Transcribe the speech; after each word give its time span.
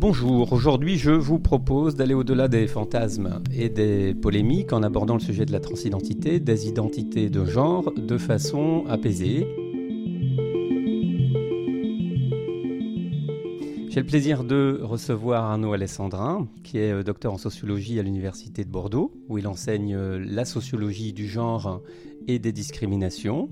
Bonjour, 0.00 0.54
aujourd'hui 0.54 0.96
je 0.96 1.10
vous 1.10 1.38
propose 1.38 1.94
d'aller 1.94 2.14
au-delà 2.14 2.48
des 2.48 2.66
fantasmes 2.66 3.42
et 3.54 3.68
des 3.68 4.14
polémiques 4.14 4.72
en 4.72 4.82
abordant 4.82 5.12
le 5.12 5.20
sujet 5.20 5.44
de 5.44 5.52
la 5.52 5.60
transidentité, 5.60 6.40
des 6.40 6.68
identités 6.68 7.28
de 7.28 7.44
genre 7.44 7.92
de 7.94 8.16
façon 8.16 8.86
apaisée. 8.88 9.46
J'ai 13.90 14.00
le 14.00 14.06
plaisir 14.06 14.42
de 14.42 14.80
recevoir 14.82 15.44
Arnaud 15.44 15.74
Alessandrin, 15.74 16.48
qui 16.64 16.78
est 16.78 16.92
euh, 16.92 17.02
docteur 17.02 17.34
en 17.34 17.38
sociologie 17.38 17.98
à 17.98 18.02
l'Université 18.02 18.64
de 18.64 18.70
Bordeaux, 18.70 19.12
où 19.28 19.36
il 19.36 19.46
enseigne 19.46 19.94
euh, 19.94 20.18
la 20.18 20.46
sociologie 20.46 21.12
du 21.12 21.28
genre 21.28 21.82
et 22.26 22.38
des 22.38 22.52
discriminations. 22.52 23.50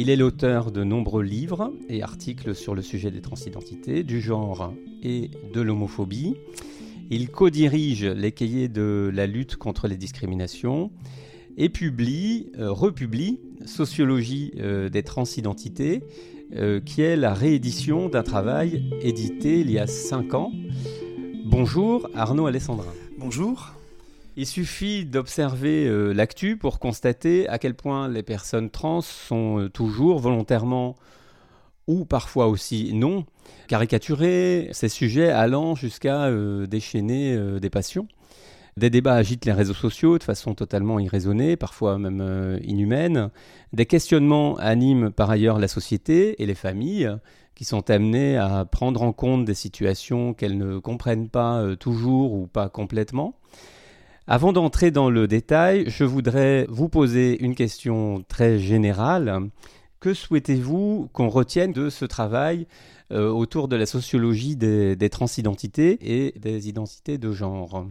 Il 0.00 0.10
est 0.10 0.16
l'auteur 0.16 0.70
de 0.70 0.84
nombreux 0.84 1.24
livres 1.24 1.72
et 1.88 2.04
articles 2.04 2.54
sur 2.54 2.76
le 2.76 2.82
sujet 2.82 3.10
des 3.10 3.20
transidentités, 3.20 4.04
du 4.04 4.20
genre 4.20 4.72
et 5.02 5.28
de 5.52 5.60
l'homophobie. 5.60 6.36
Il 7.10 7.30
co-dirige 7.30 8.04
les 8.04 8.30
cahiers 8.30 8.68
de 8.68 9.10
la 9.12 9.26
lutte 9.26 9.56
contre 9.56 9.88
les 9.88 9.96
discriminations 9.96 10.92
et 11.56 11.68
publie, 11.68 12.52
euh, 12.60 12.70
republie 12.70 13.40
Sociologie 13.66 14.52
euh, 14.60 14.88
des 14.88 15.02
transidentités, 15.02 16.04
euh, 16.54 16.78
qui 16.78 17.02
est 17.02 17.16
la 17.16 17.34
réédition 17.34 18.08
d'un 18.08 18.22
travail 18.22 18.88
édité 19.02 19.58
il 19.58 19.68
y 19.68 19.80
a 19.80 19.88
cinq 19.88 20.32
ans. 20.32 20.52
Bonjour 21.44 22.08
Arnaud 22.14 22.46
Alessandrin. 22.46 22.94
Bonjour. 23.18 23.77
Il 24.40 24.46
suffit 24.46 25.04
d'observer 25.04 25.88
euh, 25.88 26.12
l'actu 26.12 26.56
pour 26.56 26.78
constater 26.78 27.48
à 27.48 27.58
quel 27.58 27.74
point 27.74 28.06
les 28.06 28.22
personnes 28.22 28.70
trans 28.70 29.00
sont 29.00 29.58
euh, 29.58 29.68
toujours 29.68 30.20
volontairement 30.20 30.94
ou 31.88 32.04
parfois 32.04 32.46
aussi 32.46 32.92
non 32.94 33.24
caricaturées, 33.66 34.68
ces 34.70 34.88
sujets 34.88 35.28
allant 35.28 35.74
jusqu'à 35.74 36.26
euh, 36.26 36.68
déchaîner 36.68 37.36
des 37.58 37.68
passions. 37.68 38.06
Des 38.76 38.90
débats 38.90 39.16
agitent 39.16 39.44
les 39.44 39.52
réseaux 39.52 39.74
sociaux 39.74 40.18
de 40.18 40.22
façon 40.22 40.54
totalement 40.54 41.00
irraisonnée, 41.00 41.56
parfois 41.56 41.98
même 41.98 42.60
inhumaine. 42.62 43.30
Des 43.72 43.86
questionnements 43.86 44.54
animent 44.58 45.10
par 45.10 45.30
ailleurs 45.30 45.58
la 45.58 45.66
société 45.66 46.40
et 46.40 46.46
les 46.46 46.54
familles 46.54 47.10
qui 47.56 47.64
sont 47.64 47.90
amenées 47.90 48.36
à 48.36 48.64
prendre 48.64 49.02
en 49.02 49.12
compte 49.12 49.44
des 49.44 49.54
situations 49.54 50.32
qu'elles 50.32 50.58
ne 50.58 50.78
comprennent 50.78 51.28
pas 51.28 51.74
toujours 51.74 52.34
ou 52.34 52.46
pas 52.46 52.68
complètement. 52.68 53.34
Avant 54.30 54.52
d'entrer 54.52 54.90
dans 54.90 55.08
le 55.08 55.26
détail, 55.26 55.84
je 55.88 56.04
voudrais 56.04 56.66
vous 56.68 56.90
poser 56.90 57.42
une 57.42 57.54
question 57.54 58.22
très 58.28 58.58
générale. 58.58 59.48
Que 60.00 60.12
souhaitez-vous 60.12 61.08
qu'on 61.14 61.30
retienne 61.30 61.72
de 61.72 61.88
ce 61.88 62.04
travail 62.04 62.66
euh, 63.10 63.30
autour 63.30 63.68
de 63.68 63.76
la 63.76 63.86
sociologie 63.86 64.54
des, 64.54 65.08
transidentités 65.08 65.96
et 66.02 66.38
des 66.38 66.68
identités 66.68 67.16
de 67.16 67.32
genre? 67.32 67.86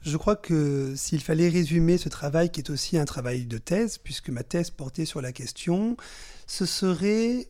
Je 0.00 0.16
crois 0.16 0.34
que 0.34 0.94
s'il 0.96 1.20
fallait 1.20 1.50
résumer 1.50 1.98
ce 1.98 2.08
travail, 2.08 2.50
qui 2.50 2.60
est 2.60 2.70
aussi 2.70 2.96
un 2.96 3.04
travail 3.04 3.44
de 3.44 3.58
thèse, 3.58 3.98
puisque 3.98 4.30
ma 4.30 4.42
thèse 4.42 4.70
portait 4.70 5.04
sur 5.04 5.20
la 5.20 5.30
question, 5.30 5.98
ce 6.46 6.64
serait, 6.64 7.48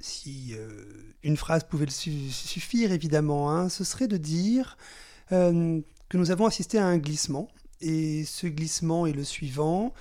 si 0.00 0.54
euh, 0.54 1.12
une 1.22 1.36
phrase 1.36 1.64
pouvait 1.64 1.90
suffire 1.90 2.90
évidemment, 2.90 3.50
hein, 3.50 3.68
ce 3.68 3.84
serait 3.84 4.08
de 4.08 4.16
dire 4.16 4.78
euh, 5.32 5.82
que 6.08 6.16
nous 6.16 6.30
avons 6.30 6.46
assisté 6.46 6.78
à 6.78 6.86
un 6.86 6.98
glissement. 6.98 7.48
Et 7.80 8.24
ce 8.24 8.46
glissement 8.46 9.06
est 9.06 9.12
le 9.12 9.24
suivant. 9.24 9.92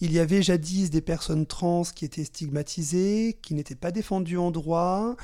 Il 0.00 0.12
y 0.12 0.18
avait 0.18 0.42
jadis 0.42 0.90
des 0.90 1.00
personnes 1.00 1.46
trans 1.46 1.82
qui 1.82 2.04
étaient 2.04 2.24
stigmatisées, 2.24 3.38
qui 3.42 3.54
n'étaient 3.54 3.74
pas 3.74 3.90
défendues 3.90 4.38
en 4.38 4.50
droit, 4.50 5.16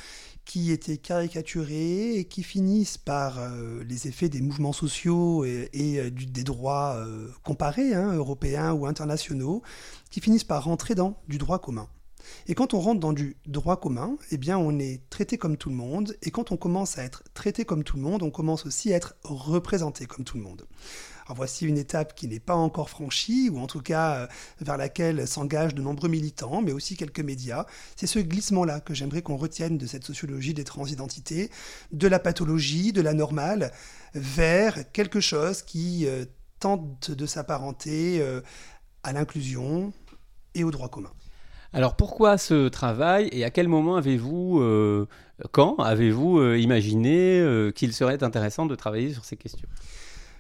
qui 0.45 0.71
étaient 0.71 0.97
caricaturées 0.97 2.17
et 2.17 2.25
qui 2.25 2.43
finissent 2.43 2.99
par 2.99 3.39
euh, 3.39 3.85
les 3.85 4.09
effets 4.09 4.29
des 4.29 4.41
mouvements 4.41 4.73
sociaux 4.73 5.45
et, 5.45 5.69
euh, 5.75 6.11
des 6.11 6.45
droits 6.45 6.97
euh, 6.97 7.29
comparés, 7.45 7.95
hein, 7.95 8.15
européens 8.15 8.73
ou 8.73 8.87
internationaux, 8.87 9.63
qui 10.11 10.21
finissent 10.21 10.45
par 10.45 10.65
rentrer 10.65 10.95
dans 10.95 11.21
du 11.29 11.39
droit 11.39 11.59
commun. 11.59 11.89
Et 12.47 12.55
quand 12.55 12.75
on 12.75 12.81
rentre 12.81 13.01
dans 13.01 13.13
du 13.13 13.37
droit 13.47 13.79
commun, 13.79 14.17
eh 14.31 14.37
bien 14.37 14.59
on 14.59 14.79
est 14.79 15.03
traité 15.11 15.39
comme 15.39 15.57
tout 15.57 15.71
le 15.71 15.77
monde, 15.77 16.17
et 16.23 16.31
quand 16.31 16.53
on 16.53 16.57
commence 16.57 16.99
à 16.99 17.05
être 17.05 17.23
traité 17.35 17.65
comme 17.65 17.85
tout 17.85 17.97
le 17.97 18.03
monde, 18.03 18.23
on 18.23 18.31
commence 18.31 18.67
aussi 18.67 18.93
à 18.93 18.97
être 18.97 19.15
représenté 19.25 20.07
comme 20.07 20.25
tout 20.25 20.37
le 20.37 20.43
monde. 20.43 20.67
Alors 21.27 21.37
voici 21.37 21.65
une 21.65 21.79
étape 21.79 22.17
qui 22.17 22.27
n'est 22.27 22.41
pas 22.41 22.57
encore 22.57 22.91
franchie, 22.91 23.51
ou 23.53 23.61
en 23.61 23.69
tout 23.69 23.81
cas 23.81 24.15
euh, 24.17 24.27
vers 24.61 24.77
laquelle 24.77 25.29
s'engagent 25.29 25.77
de 25.77 25.83
nombreux 25.83 26.09
militants, 26.09 26.61
mais 26.61 26.73
aussi 26.73 26.97
quelques 26.97 27.21
médias. 27.21 27.67
C'est 27.95 28.09
ce 28.09 28.19
glissement-là 28.19 28.81
que 28.81 28.95
j'aimerais 28.95 29.23
qu'on 29.23 29.37
retienne 29.37 29.79
de 29.79 29.87
cette 29.87 30.05
sociologie 30.05 30.55
des 30.55 30.65
transidentités, 30.65 31.51
de 31.93 32.09
la 32.09 32.19
pathologie, 32.19 32.93
de 32.93 33.01
la 33.01 33.15
normale, 33.15 33.71
vers 34.15 34.91
quelque 34.91 35.21
chose 35.21 35.63
qui 35.63 36.07
euh, 36.07 36.25
tente 36.59 37.13
de 37.13 37.27
s'apparenter 37.27 38.21
euh, 38.21 38.41
à 39.03 39.13
l'inclusion 39.13 39.93
et 40.55 40.65
au 40.65 40.71
droit 40.71 40.89
commun. 40.89 41.13
Alors 41.73 41.95
pourquoi 41.95 42.37
ce 42.37 42.69
travail 42.69 43.29
et 43.33 43.45
à 43.45 43.51
quel 43.51 43.69
moment 43.69 43.97
avez-vous, 43.97 44.61
euh, 44.61 45.07
quand 45.53 45.77
avez-vous 45.77 46.39
euh, 46.39 46.59
imaginé 46.59 47.39
euh, 47.41 47.71
qu'il 47.71 47.93
serait 47.93 48.23
intéressant 48.25 48.67
de 48.67 48.75
travailler 48.75 49.13
sur 49.13 49.25
ces 49.25 49.37
questions? 49.37 49.69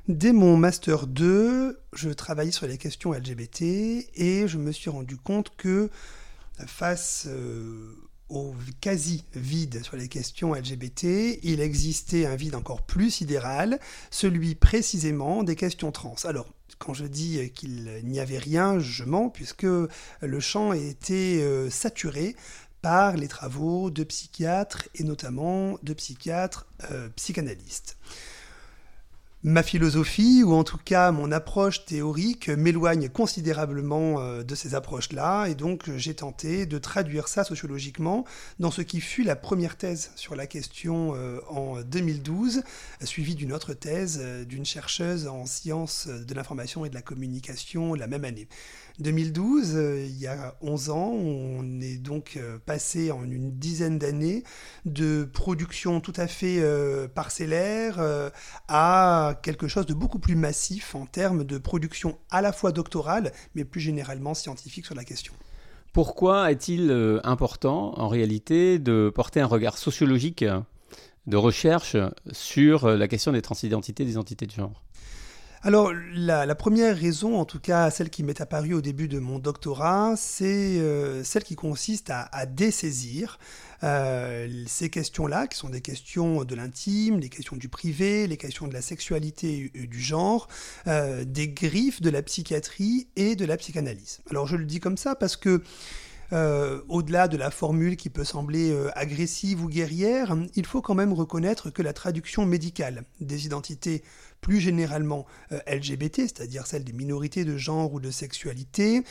Dès 0.08 0.32
mon 0.32 0.56
master 0.56 1.06
2, 1.06 1.78
je 1.92 2.10
travaillais 2.10 2.50
sur 2.50 2.66
les 2.66 2.78
questions 2.78 3.12
LGBT 3.12 3.62
et 3.62 4.48
je 4.48 4.58
me 4.58 4.72
suis 4.72 4.90
rendu 4.90 5.16
compte 5.16 5.52
que 5.56 5.88
face 6.66 7.28
au 8.28 8.54
quasi 8.80 9.24
vide 9.34 9.84
sur 9.84 9.96
les 9.96 10.08
questions 10.08 10.54
LGBT, 10.54 11.38
il 11.42 11.60
existait 11.60 12.26
un 12.26 12.34
vide 12.34 12.56
encore 12.56 12.82
plus 12.82 13.10
sidéral, 13.10 13.78
celui 14.10 14.56
précisément 14.56 15.44
des 15.44 15.54
questions 15.54 15.92
trans. 15.92 16.16
Alors, 16.24 16.46
quand 16.80 16.94
je 16.94 17.04
dis 17.04 17.50
qu'il 17.52 18.00
n'y 18.04 18.18
avait 18.18 18.38
rien, 18.38 18.80
je 18.80 19.04
mens, 19.04 19.28
puisque 19.28 19.62
le 19.64 20.40
champ 20.40 20.72
était 20.72 21.40
euh, 21.42 21.70
saturé 21.70 22.34
par 22.80 23.16
les 23.16 23.28
travaux 23.28 23.90
de 23.90 24.02
psychiatres 24.02 24.88
et 24.94 25.04
notamment 25.04 25.78
de 25.82 25.92
psychiatres 25.92 26.66
euh, 26.90 27.08
psychanalystes. 27.16 27.98
Ma 29.42 29.62
philosophie, 29.62 30.42
ou 30.44 30.52
en 30.52 30.64
tout 30.64 30.76
cas 30.76 31.12
mon 31.12 31.32
approche 31.32 31.86
théorique, 31.86 32.50
m'éloigne 32.50 33.08
considérablement 33.08 34.20
euh, 34.20 34.42
de 34.42 34.54
ces 34.54 34.74
approches-là, 34.74 35.46
et 35.46 35.54
donc 35.54 35.88
j'ai 35.96 36.12
tenté 36.12 36.66
de 36.66 36.76
traduire 36.76 37.26
ça 37.26 37.42
sociologiquement 37.42 38.26
dans 38.58 38.70
ce 38.70 38.82
qui 38.82 39.00
fut 39.00 39.22
la 39.22 39.36
première 39.36 39.78
thèse 39.78 40.10
sur 40.14 40.36
la 40.36 40.46
question 40.46 41.14
euh, 41.14 41.40
en 41.48 41.80
2012, 41.80 42.62
suivie 43.02 43.34
d'une 43.34 43.54
autre 43.54 43.72
thèse 43.72 44.20
euh, 44.22 44.44
d'une 44.44 44.66
chercheuse 44.66 45.26
en 45.26 45.46
sciences 45.46 46.06
de 46.06 46.34
l'information 46.34 46.84
et 46.84 46.90
de 46.90 46.94
la 46.94 47.00
communication 47.00 47.94
la 47.94 48.08
même 48.08 48.26
année. 48.26 48.46
2012, 49.00 49.72
euh, 49.76 50.04
il 50.06 50.18
y 50.18 50.26
a 50.26 50.54
11 50.60 50.90
ans, 50.90 51.10
on 51.12 51.80
est 51.80 51.96
donc 51.96 52.34
euh, 52.36 52.58
passé 52.64 53.10
en 53.10 53.24
une 53.24 53.50
dizaine 53.50 53.98
d'années 53.98 54.44
de 54.84 55.24
production 55.24 56.00
tout 56.00 56.12
à 56.16 56.26
fait 56.26 56.58
euh, 56.60 57.08
parcellaire 57.08 57.98
à 58.68 59.38
quelque 59.42 59.68
chose 59.68 59.86
de 59.86 59.94
beaucoup 59.94 60.18
plus 60.18 60.36
massif 60.36 60.94
en 60.94 61.06
termes 61.06 61.44
de 61.44 61.58
production 61.58 62.18
à 62.30 62.42
la 62.42 62.52
fois 62.52 62.72
doctorale, 62.72 63.32
mais 63.54 63.64
plus 63.64 63.80
généralement 63.80 64.34
scientifique 64.34 64.86
sur 64.86 64.94
la 64.94 65.04
question. 65.04 65.32
Pourquoi 65.92 66.52
est-il 66.52 67.20
important 67.24 67.98
en 67.98 68.08
réalité 68.08 68.78
de 68.78 69.10
porter 69.14 69.40
un 69.40 69.46
regard 69.46 69.78
sociologique 69.78 70.44
de 71.26 71.36
recherche 71.36 71.96
sur 72.32 72.88
la 72.88 73.08
question 73.08 73.32
des 73.32 73.42
transidentités, 73.42 74.04
des 74.04 74.12
identités 74.12 74.46
de 74.46 74.52
genre? 74.52 74.82
Alors, 75.62 75.92
la, 76.14 76.54
première 76.54 76.96
raison, 76.96 77.38
en 77.38 77.44
tout 77.44 77.60
cas 77.60 77.90
celle 77.90 78.08
qui 78.08 78.22
m'est 78.22 78.40
apparue 78.40 78.72
au 78.72 78.80
début 78.80 79.08
de 79.08 79.18
mon 79.18 79.38
doctorat, 79.38 80.14
c'est 80.16 80.78
euh, 80.78 81.22
celle 81.22 81.44
qui 81.44 81.54
consiste 81.54 82.10
à, 82.10 82.46
dessaisir 82.46 83.38
euh, 83.82 84.48
ces 84.66 84.88
questions-là, 84.88 85.48
qui 85.48 85.58
sont 85.58 85.68
des 85.68 85.82
questions 85.82 86.44
de 86.44 86.54
l'intime, 86.54 87.18
les 87.18 87.28
questions 87.28 87.56
du 87.56 87.68
privé, 87.68 88.26
les 88.26 88.38
questions 88.38 88.68
de 88.68 88.72
la 88.72 88.80
sexualité 88.80 89.70
et 89.74 89.86
du 89.86 90.00
genre, 90.00 90.48
euh, 90.86 91.24
des 91.26 91.48
griffes 91.48 92.00
de 92.00 92.08
la 92.08 92.22
psychiatrie 92.22 93.08
et 93.16 93.36
de 93.36 93.44
la 93.44 93.58
psychanalyse. 93.58 94.20
Alors, 94.30 94.46
je 94.46 94.56
le 94.56 94.64
dis 94.64 94.80
comme 94.80 94.96
ça 94.96 95.14
parce 95.14 95.36
que 95.36 95.62
au-delà 96.88 97.26
de 97.26 97.36
la 97.36 97.50
formule 97.50 97.96
qui 97.96 98.08
peut 98.08 98.22
sembler 98.22 98.72
agressive 98.94 99.64
ou 99.64 99.68
guerrière, 99.68 100.36
il 100.54 100.64
faut 100.64 100.80
quand 100.80 100.94
même 100.94 101.12
reconnaître 101.12 101.70
que 101.70 101.82
la 101.82 101.92
traduction 101.92 102.46
médicale 102.46 103.02
des 103.20 103.46
identités 103.46 104.04
plus 104.40 104.60
généralement 104.60 105.26
euh, 105.52 105.58
LGBT, 105.66 106.22
c'est-à-dire 106.22 106.66
celle 106.66 106.84
des 106.84 106.92
minorités 106.92 107.44
de 107.44 107.56
genre 107.56 107.92
ou 107.92 108.00
de 108.00 108.10
sexualité, 108.10 109.02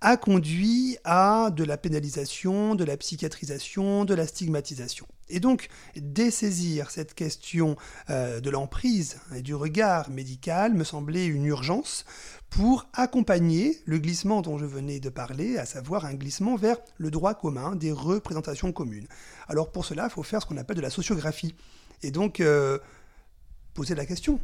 a 0.00 0.16
conduit 0.16 0.96
à 1.04 1.50
de 1.54 1.64
la 1.64 1.76
pénalisation, 1.76 2.74
de 2.74 2.84
la 2.84 2.96
psychiatrisation, 2.96 4.04
de 4.04 4.14
la 4.14 4.26
stigmatisation. 4.26 5.06
Et 5.30 5.40
donc, 5.40 5.68
dessaisir 5.96 6.90
cette 6.90 7.14
question 7.14 7.76
euh, 8.10 8.40
de 8.40 8.50
l'emprise 8.50 9.18
et 9.34 9.42
du 9.42 9.54
regard 9.54 10.10
médical 10.10 10.74
me 10.74 10.84
semblait 10.84 11.26
une 11.26 11.44
urgence 11.44 12.04
pour 12.50 12.88
accompagner 12.94 13.78
le 13.86 13.98
glissement 13.98 14.42
dont 14.42 14.58
je 14.58 14.66
venais 14.66 14.98
de 14.98 15.08
parler, 15.08 15.56
à 15.56 15.66
savoir 15.66 16.04
un 16.04 16.14
glissement 16.14 16.56
vers 16.56 16.78
le 16.98 17.10
droit 17.10 17.34
commun, 17.34 17.76
des 17.76 17.92
représentations 17.92 18.72
communes. 18.72 19.06
Alors 19.48 19.70
pour 19.70 19.84
cela, 19.84 20.04
il 20.04 20.10
faut 20.10 20.24
faire 20.24 20.42
ce 20.42 20.46
qu'on 20.46 20.56
appelle 20.56 20.76
de 20.76 20.82
la 20.82 20.90
sociographie. 20.90 21.54
Et 22.02 22.10
donc, 22.10 22.40
euh, 22.40 22.78
poser 23.74 23.94
la 23.94 24.04
question. 24.04 24.40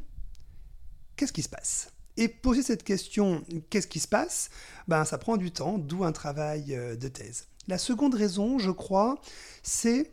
Qu'est-ce 1.17 1.33
qui 1.33 1.43
se 1.43 1.49
passe? 1.49 1.91
Et 2.19 2.29
poser 2.29 2.63
cette 2.63 2.83
question, 2.83 3.43
qu'est-ce 3.69 3.87
qui 3.87 4.01
se 4.01 4.09
passe? 4.09 4.51
Ben 4.89 5.05
ça 5.05 5.19
prend 5.19 5.37
du 5.37 5.51
temps, 5.51 5.79
d'où 5.79 6.05
un 6.05 6.13
travail 6.13 6.75
euh, 6.75 6.97
de 6.97 7.09
thèse. 7.09 7.49
La 7.69 7.79
seconde 7.79 8.15
raison, 8.15 8.59
je 8.59 8.71
crois, 8.71 9.21
c'est 9.63 10.13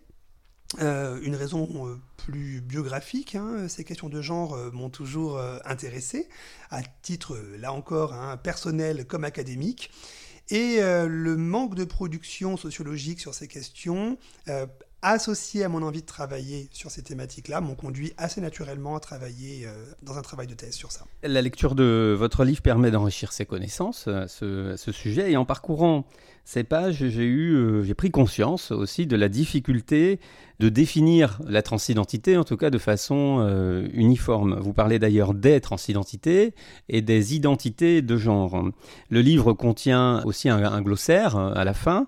euh, 0.82 1.22
une 1.22 1.36
raison 1.36 1.88
euh, 1.88 2.02
plus 2.18 2.62
biographique, 2.62 3.36
hein. 3.36 3.68
ces 3.70 3.84
questions 3.84 4.10
de 4.10 4.22
genre 4.22 4.58
m'ont 4.74 4.90
toujours 4.90 5.40
intéressé, 5.66 6.30
à 6.72 6.82
titre, 7.02 7.38
là 7.58 7.74
encore, 7.74 8.14
hein, 8.14 8.38
personnel 8.38 9.06
comme 9.06 9.24
académique. 9.24 9.92
Et 10.50 10.80
le 10.82 11.38
manque 11.38 11.74
de 11.76 11.86
production 11.86 12.58
sociologique 12.58 13.22
sur 13.22 13.34
ces 13.34 13.48
questions 13.48 14.18
associé 15.12 15.64
à 15.64 15.70
mon 15.70 15.84
envie 15.84 16.02
de 16.02 16.08
travailler 16.08 16.70
sur 16.72 16.90
ces 16.90 17.04
thématiques-là, 17.04 17.62
m'ont 17.62 17.76
conduit 17.76 18.14
assez 18.18 18.42
naturellement 18.42 18.96
à 18.96 19.00
travailler 19.00 19.66
euh, 19.66 19.72
dans 20.02 20.18
un 20.18 20.22
travail 20.22 20.48
de 20.48 20.54
thèse 20.54 20.74
sur 20.74 20.92
ça. 20.92 21.06
La 21.22 21.42
lecture 21.42 21.76
de 21.76 22.16
votre 22.18 22.46
livre 22.46 22.62
permet 22.62 22.90
d'enrichir 22.90 23.34
ses 23.34 23.46
connaissances 23.46 24.08
à 24.08 24.28
ce, 24.28 24.76
sujet, 24.92 25.32
et 25.32 25.38
en 25.38 25.46
parcourant 25.46 26.06
ces 26.46 26.64
pages, 26.64 27.08
j'ai 27.08 27.24
eu, 27.24 27.54
euh, 27.54 27.84
j'ai 27.84 27.94
pris 27.94 28.12
conscience 28.12 28.72
aussi 28.72 29.06
de 29.06 29.16
la 29.16 29.30
difficulté 29.30 30.20
de 30.60 30.70
définir 30.70 31.40
la 31.48 31.62
transidentité, 31.62 32.38
en 32.38 32.44
tout 32.44 32.58
cas 32.58 32.70
de 32.70 32.78
façon 32.78 33.40
euh, 33.42 33.88
uniforme. 33.94 34.60
Vous 34.60 34.74
parlez 34.74 35.00
d'ailleurs 35.00 35.34
des 35.34 35.60
transidentités 35.60 36.54
et 36.90 37.02
des 37.02 37.36
identités 37.36 38.02
de 38.02 38.18
genre. 38.18 38.70
Le 39.10 39.22
livre 39.22 39.54
contient 39.54 40.22
aussi 40.26 40.50
un 40.50 40.82
glossaire 40.82 41.36
à 41.36 41.64
la 41.66 41.74
fin. 41.74 42.08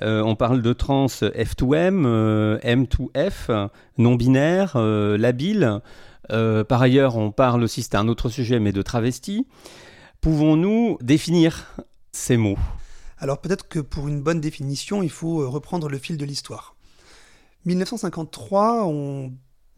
Euh, 0.00 0.22
on 0.22 0.36
parle 0.36 0.62
de 0.62 0.72
trans 0.72 1.06
F2M, 1.06 2.04
euh, 2.06 2.58
M2F, 2.60 3.68
non-binaire, 3.98 4.74
euh, 4.76 5.18
labile. 5.18 5.80
par 6.28 6.80
ailleurs, 6.80 7.16
on 7.16 7.30
parle 7.30 7.62
aussi, 7.62 7.82
c'est 7.82 7.96
un 7.96 8.08
autre 8.08 8.30
sujet, 8.30 8.58
mais 8.58 8.72
de 8.72 8.82
travesti. 8.82 9.46
Pouvons-nous 10.20 10.96
définir 11.00 11.74
ces 12.12 12.36
mots? 12.36 12.58
Alors 13.18 13.40
peut-être 13.40 13.68
que 13.68 13.80
pour 13.80 14.08
une 14.08 14.22
bonne 14.22 14.40
définition, 14.40 15.02
il 15.02 15.10
faut 15.10 15.48
reprendre 15.50 15.88
le 15.88 15.98
fil 15.98 16.16
de 16.16 16.24
l'histoire. 16.24 16.74
1953, 17.66 18.86
on 18.86 19.32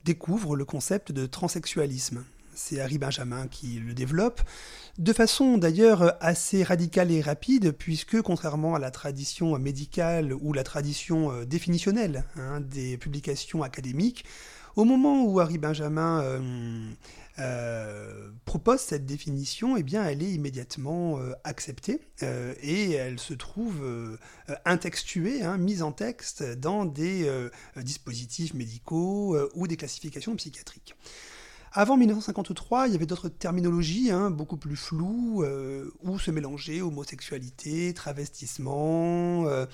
découvre 0.04 0.56
le 0.56 0.64
concept 0.64 1.12
de 1.12 1.26
transsexualisme 1.26 2.24
c'est 2.54 2.80
Harry 2.80 2.98
Benjamin 2.98 3.46
qui 3.48 3.78
le 3.78 3.94
développe, 3.94 4.40
de 4.98 5.12
façon 5.12 5.58
d'ailleurs 5.58 6.16
assez 6.20 6.62
radicale 6.62 7.10
et 7.10 7.20
rapide, 7.20 7.72
puisque 7.72 8.20
contrairement 8.22 8.74
à 8.74 8.78
la 8.78 8.90
tradition 8.90 9.58
médicale 9.58 10.32
ou 10.40 10.52
la 10.52 10.62
tradition 10.62 11.32
euh, 11.32 11.44
définitionnelle 11.44 12.24
hein, 12.36 12.60
des 12.60 12.96
publications 12.96 13.62
académiques, 13.62 14.24
au 14.76 14.84
moment 14.84 15.24
où 15.24 15.38
Harry 15.38 15.58
Benjamin 15.58 16.20
euh, 16.22 16.90
euh, 17.38 18.30
propose 18.44 18.80
cette 18.80 19.06
définition, 19.06 19.76
eh 19.76 19.84
elle 19.94 20.22
est 20.22 20.32
immédiatement 20.32 21.20
acceptée 21.44 22.00
et 22.20 22.92
elle 22.92 23.20
se 23.20 23.34
trouve 23.34 24.18
intextuée, 24.64 25.44
hein, 25.44 25.58
mise 25.58 25.82
en 25.82 25.92
texte 25.92 26.42
dans 26.42 26.86
des 26.86 27.30
dispositifs 27.76 28.52
médicaux 28.54 29.38
ou 29.54 29.68
des 29.68 29.76
classifications 29.76 30.34
psychiatriques. 30.34 30.96
Avant 31.76 31.96
1953, 31.96 32.86
il 32.86 32.92
y 32.92 32.94
avait 32.94 33.04
d'autres 33.04 33.28
terminologies 33.28 34.12
hein, 34.12 34.30
beaucoup 34.30 34.56
plus 34.56 34.76
floues, 34.76 35.42
euh, 35.42 35.90
où 36.04 36.20
se 36.20 36.30
mélangeaient 36.30 36.80
homosexualité, 36.80 37.92
travestissement, 37.94 39.48
euh, 39.48 39.66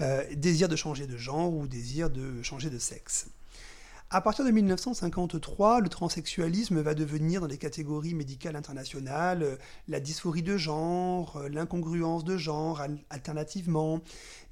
euh, 0.00 0.22
désir 0.36 0.68
de 0.68 0.76
changer 0.76 1.08
de 1.08 1.16
genre 1.16 1.52
ou 1.52 1.66
désir 1.66 2.10
de 2.10 2.44
changer 2.44 2.70
de 2.70 2.78
sexe. 2.78 3.26
À 4.10 4.22
partir 4.22 4.42
de 4.46 4.50
1953, 4.50 5.82
le 5.82 5.90
transsexualisme 5.90 6.80
va 6.80 6.94
devenir 6.94 7.42
dans 7.42 7.46
les 7.46 7.58
catégories 7.58 8.14
médicales 8.14 8.56
internationales 8.56 9.42
euh, 9.42 9.56
la 9.86 10.00
dysphorie 10.00 10.42
de 10.42 10.56
genre, 10.56 11.36
euh, 11.36 11.50
l'incongruence 11.50 12.24
de 12.24 12.38
genre, 12.38 12.80
alternativement. 13.10 14.00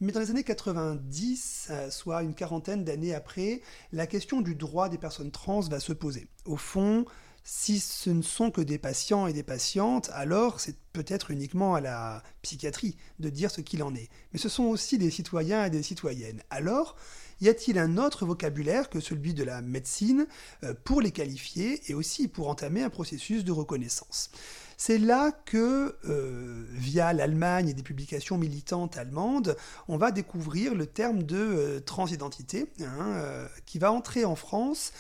Mais 0.03 0.13
dans 0.13 0.21
les 0.21 0.31
années 0.31 0.45
90, 0.45 1.69
euh, 1.71 1.91
soit 1.91 2.23
une 2.23 2.35
quarantaine 2.35 2.85
d'années 2.85 3.15
après, 3.15 3.63
la 3.93 4.07
question 4.07 4.43
du 4.43 4.55
droit 4.57 4.91
des 4.91 4.99
personnes 4.99 5.31
trans 5.31 5.61
va 5.61 5.81
se 5.81 5.95
poser. 5.95 6.29
Au 6.45 6.59
fond, 6.59 7.07
si 7.43 7.81
ce 7.81 8.11
ne 8.11 8.21
sont 8.21 8.51
que 8.51 8.61
des 8.61 8.77
patients 8.77 9.27
et 9.27 9.33
des 9.33 9.43
patientes, 9.43 10.11
alors 10.13 10.61
c'est 10.61 10.77
peut-être 10.93 11.31
uniquement 11.31 11.75
à 11.77 11.81
la 11.81 12.23
psychiatrie 12.43 12.99
de 13.21 13.31
dire 13.31 13.51
ce 13.51 13.63
qu'il 13.63 13.83
en 13.83 13.95
est. 13.95 14.11
Mais 14.35 14.39
ce 14.39 14.51
sont 14.51 14.65
aussi 14.65 14.99
des 14.99 15.11
citoyens 15.11 15.65
et 15.65 15.71
des 15.71 15.83
citoyennes. 15.83 16.43
Alors, 16.51 16.97
y 17.41 17.49
a-t-il 17.49 17.79
un 17.79 17.99
autre 17.99 18.25
vocabulaire 18.25 18.89
que 18.89 19.01
celui 19.01 19.35
de 19.35 19.45
la 19.45 19.63
médecine 19.63 20.27
euh, 20.65 20.75
pour 20.85 21.01
les 21.01 21.11
qualifier 21.11 21.83
et 21.91 21.95
aussi 21.95 22.29
pour 22.29 22.49
entamer 22.49 22.83
un 22.83 22.91
processus 22.91 23.45
de 23.45 23.53
reconnaissance? 23.53 24.31
C'est 24.79 24.99
là 24.99 25.33
que, 25.33 25.97
euh, 26.07 26.65
via 26.73 27.13
l'Allemagne 27.13 27.69
et 27.69 27.75
des 27.75 27.83
publications 27.83 28.37
militantes 28.37 28.99
allemandes, 28.99 29.57
on 29.89 29.97
va 29.97 30.11
découvrir 30.11 30.75
le 30.75 30.87
terme 30.87 31.23
de 31.23 31.37
euh, 31.37 31.81
transidentité, 31.81 32.67
hein, 32.81 33.49
qui 33.65 33.79
va 33.79 33.93
entrer 33.93 34.25
en 34.25 34.37
France 34.37 34.93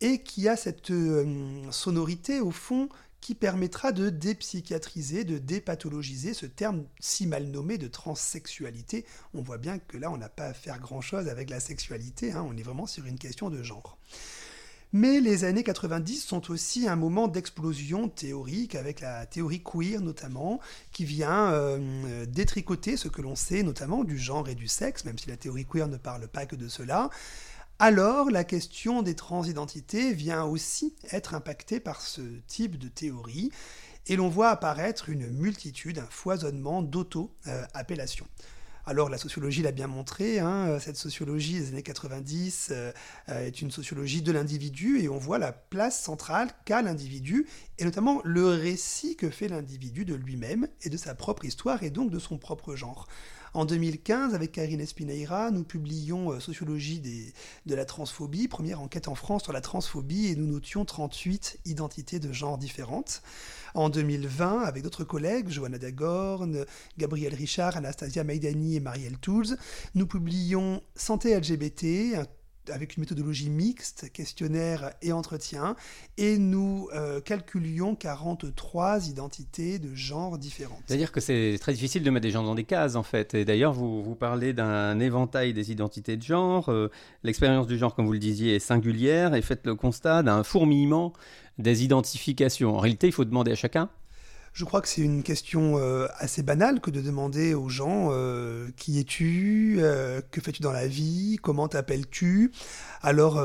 et 0.00 0.18
qui 0.18 0.48
a 0.48 0.56
cette 0.56 0.92
sonorité, 1.70 2.40
au 2.40 2.50
fond, 2.50 2.88
qui 3.26 3.34
permettra 3.34 3.90
de 3.90 4.08
dépsychiatriser, 4.08 5.24
de 5.24 5.38
dépathologiser 5.38 6.32
ce 6.32 6.46
terme 6.46 6.84
si 7.00 7.26
mal 7.26 7.48
nommé 7.48 7.76
de 7.76 7.88
transsexualité. 7.88 9.04
On 9.34 9.42
voit 9.42 9.58
bien 9.58 9.80
que 9.80 9.96
là, 9.96 10.12
on 10.12 10.16
n'a 10.16 10.28
pas 10.28 10.44
à 10.44 10.54
faire 10.54 10.78
grand-chose 10.78 11.26
avec 11.26 11.50
la 11.50 11.58
sexualité, 11.58 12.30
hein. 12.30 12.46
on 12.48 12.56
est 12.56 12.62
vraiment 12.62 12.86
sur 12.86 13.04
une 13.04 13.18
question 13.18 13.50
de 13.50 13.64
genre. 13.64 13.98
Mais 14.92 15.18
les 15.18 15.42
années 15.42 15.64
90 15.64 16.20
sont 16.20 16.52
aussi 16.52 16.86
un 16.86 16.94
moment 16.94 17.26
d'explosion 17.26 18.08
théorique, 18.08 18.76
avec 18.76 19.00
la 19.00 19.26
théorie 19.26 19.60
queer 19.60 20.00
notamment, 20.00 20.60
qui 20.92 21.04
vient 21.04 21.50
euh, 21.50 22.26
détricoter 22.26 22.96
ce 22.96 23.08
que 23.08 23.22
l'on 23.22 23.34
sait 23.34 23.64
notamment 23.64 24.04
du 24.04 24.18
genre 24.18 24.48
et 24.48 24.54
du 24.54 24.68
sexe, 24.68 25.04
même 25.04 25.18
si 25.18 25.28
la 25.28 25.36
théorie 25.36 25.66
queer 25.66 25.88
ne 25.88 25.96
parle 25.96 26.28
pas 26.28 26.46
que 26.46 26.54
de 26.54 26.68
cela, 26.68 27.10
alors 27.78 28.30
la 28.30 28.42
question 28.42 29.02
des 29.02 29.14
transidentités 29.14 30.14
vient 30.14 30.44
aussi 30.44 30.94
être 31.12 31.34
impactée 31.34 31.78
par 31.78 32.00
ce 32.00 32.22
type 32.46 32.78
de 32.78 32.88
théorie, 32.88 33.50
et 34.06 34.16
l'on 34.16 34.30
voit 34.30 34.48
apparaître 34.48 35.10
une 35.10 35.28
multitude, 35.28 35.98
un 35.98 36.06
foisonnement 36.08 36.80
d'auto-appellations. 36.80 38.26
Alors 38.88 39.10
la 39.10 39.18
sociologie 39.18 39.62
l'a 39.62 39.72
bien 39.72 39.88
montré, 39.88 40.38
hein, 40.38 40.78
cette 40.78 40.96
sociologie 40.96 41.58
des 41.58 41.68
années 41.70 41.82
90 41.82 42.68
euh, 42.70 42.92
est 43.26 43.60
une 43.60 43.72
sociologie 43.72 44.22
de 44.22 44.30
l'individu 44.30 45.00
et 45.00 45.08
on 45.08 45.18
voit 45.18 45.38
la 45.38 45.50
place 45.50 46.00
centrale 46.00 46.48
qu'a 46.64 46.82
l'individu 46.82 47.46
et 47.78 47.84
notamment 47.84 48.22
le 48.24 48.46
récit 48.46 49.16
que 49.16 49.28
fait 49.28 49.48
l'individu 49.48 50.04
de 50.04 50.14
lui-même 50.14 50.68
et 50.82 50.88
de 50.88 50.96
sa 50.96 51.16
propre 51.16 51.44
histoire 51.44 51.82
et 51.82 51.90
donc 51.90 52.10
de 52.10 52.20
son 52.20 52.38
propre 52.38 52.76
genre. 52.76 53.08
En 53.56 53.64
2015, 53.64 54.34
avec 54.34 54.52
Karine 54.52 54.82
Espineira, 54.82 55.50
nous 55.50 55.64
publions 55.64 56.30
euh, 56.30 56.40
Sociologie 56.40 57.00
de 57.64 57.74
la 57.74 57.86
transphobie, 57.86 58.48
première 58.48 58.82
enquête 58.82 59.08
en 59.08 59.14
France 59.14 59.44
sur 59.44 59.54
la 59.54 59.62
transphobie, 59.62 60.26
et 60.26 60.36
nous 60.36 60.44
notions 60.44 60.84
38 60.84 61.60
identités 61.64 62.18
de 62.18 62.34
genre 62.34 62.58
différentes. 62.58 63.22
En 63.72 63.88
2020, 63.88 64.60
avec 64.60 64.82
d'autres 64.82 65.04
collègues, 65.04 65.48
Johanna 65.48 65.78
Dagorn, 65.78 66.66
Gabriel 66.98 67.34
Richard, 67.34 67.78
Anastasia 67.78 68.24
Maidani 68.24 68.76
et 68.76 68.80
Marielle 68.80 69.16
Tools, 69.16 69.56
nous 69.94 70.06
publions 70.06 70.82
Santé 70.94 71.34
LGBT, 71.34 72.28
avec 72.70 72.96
une 72.96 73.02
méthodologie 73.02 73.50
mixte, 73.50 74.10
questionnaire 74.12 74.92
et 75.02 75.12
entretien, 75.12 75.76
et 76.16 76.38
nous 76.38 76.88
euh, 76.94 77.20
calculions 77.20 77.94
43 77.94 79.08
identités 79.08 79.78
de 79.78 79.94
genres 79.94 80.38
différentes. 80.38 80.82
C'est-à-dire 80.86 81.12
que 81.12 81.20
c'est 81.20 81.56
très 81.60 81.72
difficile 81.72 82.02
de 82.02 82.10
mettre 82.10 82.24
des 82.24 82.30
gens 82.30 82.42
dans 82.42 82.54
des 82.54 82.64
cases, 82.64 82.96
en 82.96 83.02
fait. 83.02 83.34
Et 83.34 83.44
d'ailleurs, 83.44 83.72
vous, 83.72 84.02
vous 84.02 84.14
parlez 84.14 84.52
d'un 84.52 84.98
éventail 85.00 85.52
des 85.52 85.70
identités 85.70 86.16
de 86.16 86.22
genre. 86.22 86.70
Euh, 86.70 86.90
l'expérience 87.22 87.66
du 87.66 87.78
genre, 87.78 87.94
comme 87.94 88.06
vous 88.06 88.12
le 88.12 88.18
disiez, 88.18 88.56
est 88.56 88.60
singulière, 88.60 89.34
et 89.34 89.42
faites 89.42 89.66
le 89.66 89.74
constat 89.74 90.22
d'un 90.22 90.42
fourmillement 90.42 91.12
des 91.58 91.84
identifications. 91.84 92.76
En 92.76 92.80
réalité, 92.80 93.06
il 93.06 93.12
faut 93.12 93.24
demander 93.24 93.52
à 93.52 93.56
chacun 93.56 93.88
je 94.56 94.64
crois 94.64 94.80
que 94.80 94.88
c'est 94.88 95.02
une 95.02 95.22
question 95.22 95.76
euh, 95.76 96.06
assez 96.16 96.42
banale 96.42 96.80
que 96.80 96.90
de 96.90 97.02
demander 97.02 97.52
aux 97.52 97.68
gens 97.68 98.10
qui 98.76 98.98
es-tu, 98.98 99.78
que 100.30 100.40
fais-tu 100.40 100.62
dans 100.62 100.72
la 100.72 100.86
vie, 100.86 101.38
comment 101.42 101.68
t'appelles-tu. 101.68 102.52
Alors, 103.02 103.38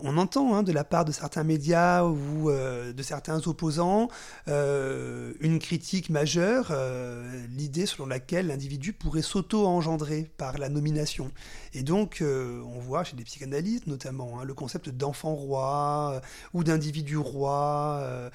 on 0.00 0.16
entend 0.16 0.54
hein, 0.54 0.62
de 0.62 0.72
la 0.72 0.84
part 0.84 1.04
de 1.04 1.12
certains 1.12 1.42
médias 1.42 2.04
ou 2.04 2.50
euh, 2.50 2.92
de 2.92 3.02
certains 3.02 3.46
opposants 3.48 4.08
euh, 4.46 5.32
une 5.40 5.58
critique 5.58 6.08
majeure, 6.08 6.68
euh, 6.70 7.46
l'idée 7.48 7.84
selon 7.84 8.06
laquelle 8.06 8.46
l'individu 8.46 8.92
pourrait 8.92 9.22
s'auto-engendrer 9.22 10.30
par 10.36 10.58
la 10.58 10.68
nomination. 10.68 11.32
Et 11.74 11.82
donc, 11.82 12.22
on 12.22 12.78
voit 12.80 13.04
chez 13.04 13.16
des 13.16 13.24
psychanalystes 13.24 13.86
notamment 13.86 14.40
hein, 14.40 14.44
le 14.44 14.54
concept 14.54 14.88
d'enfant 14.88 15.34
roi 15.34 16.20
ou 16.54 16.64
d'individu 16.64 17.16
roi, 17.16 18.30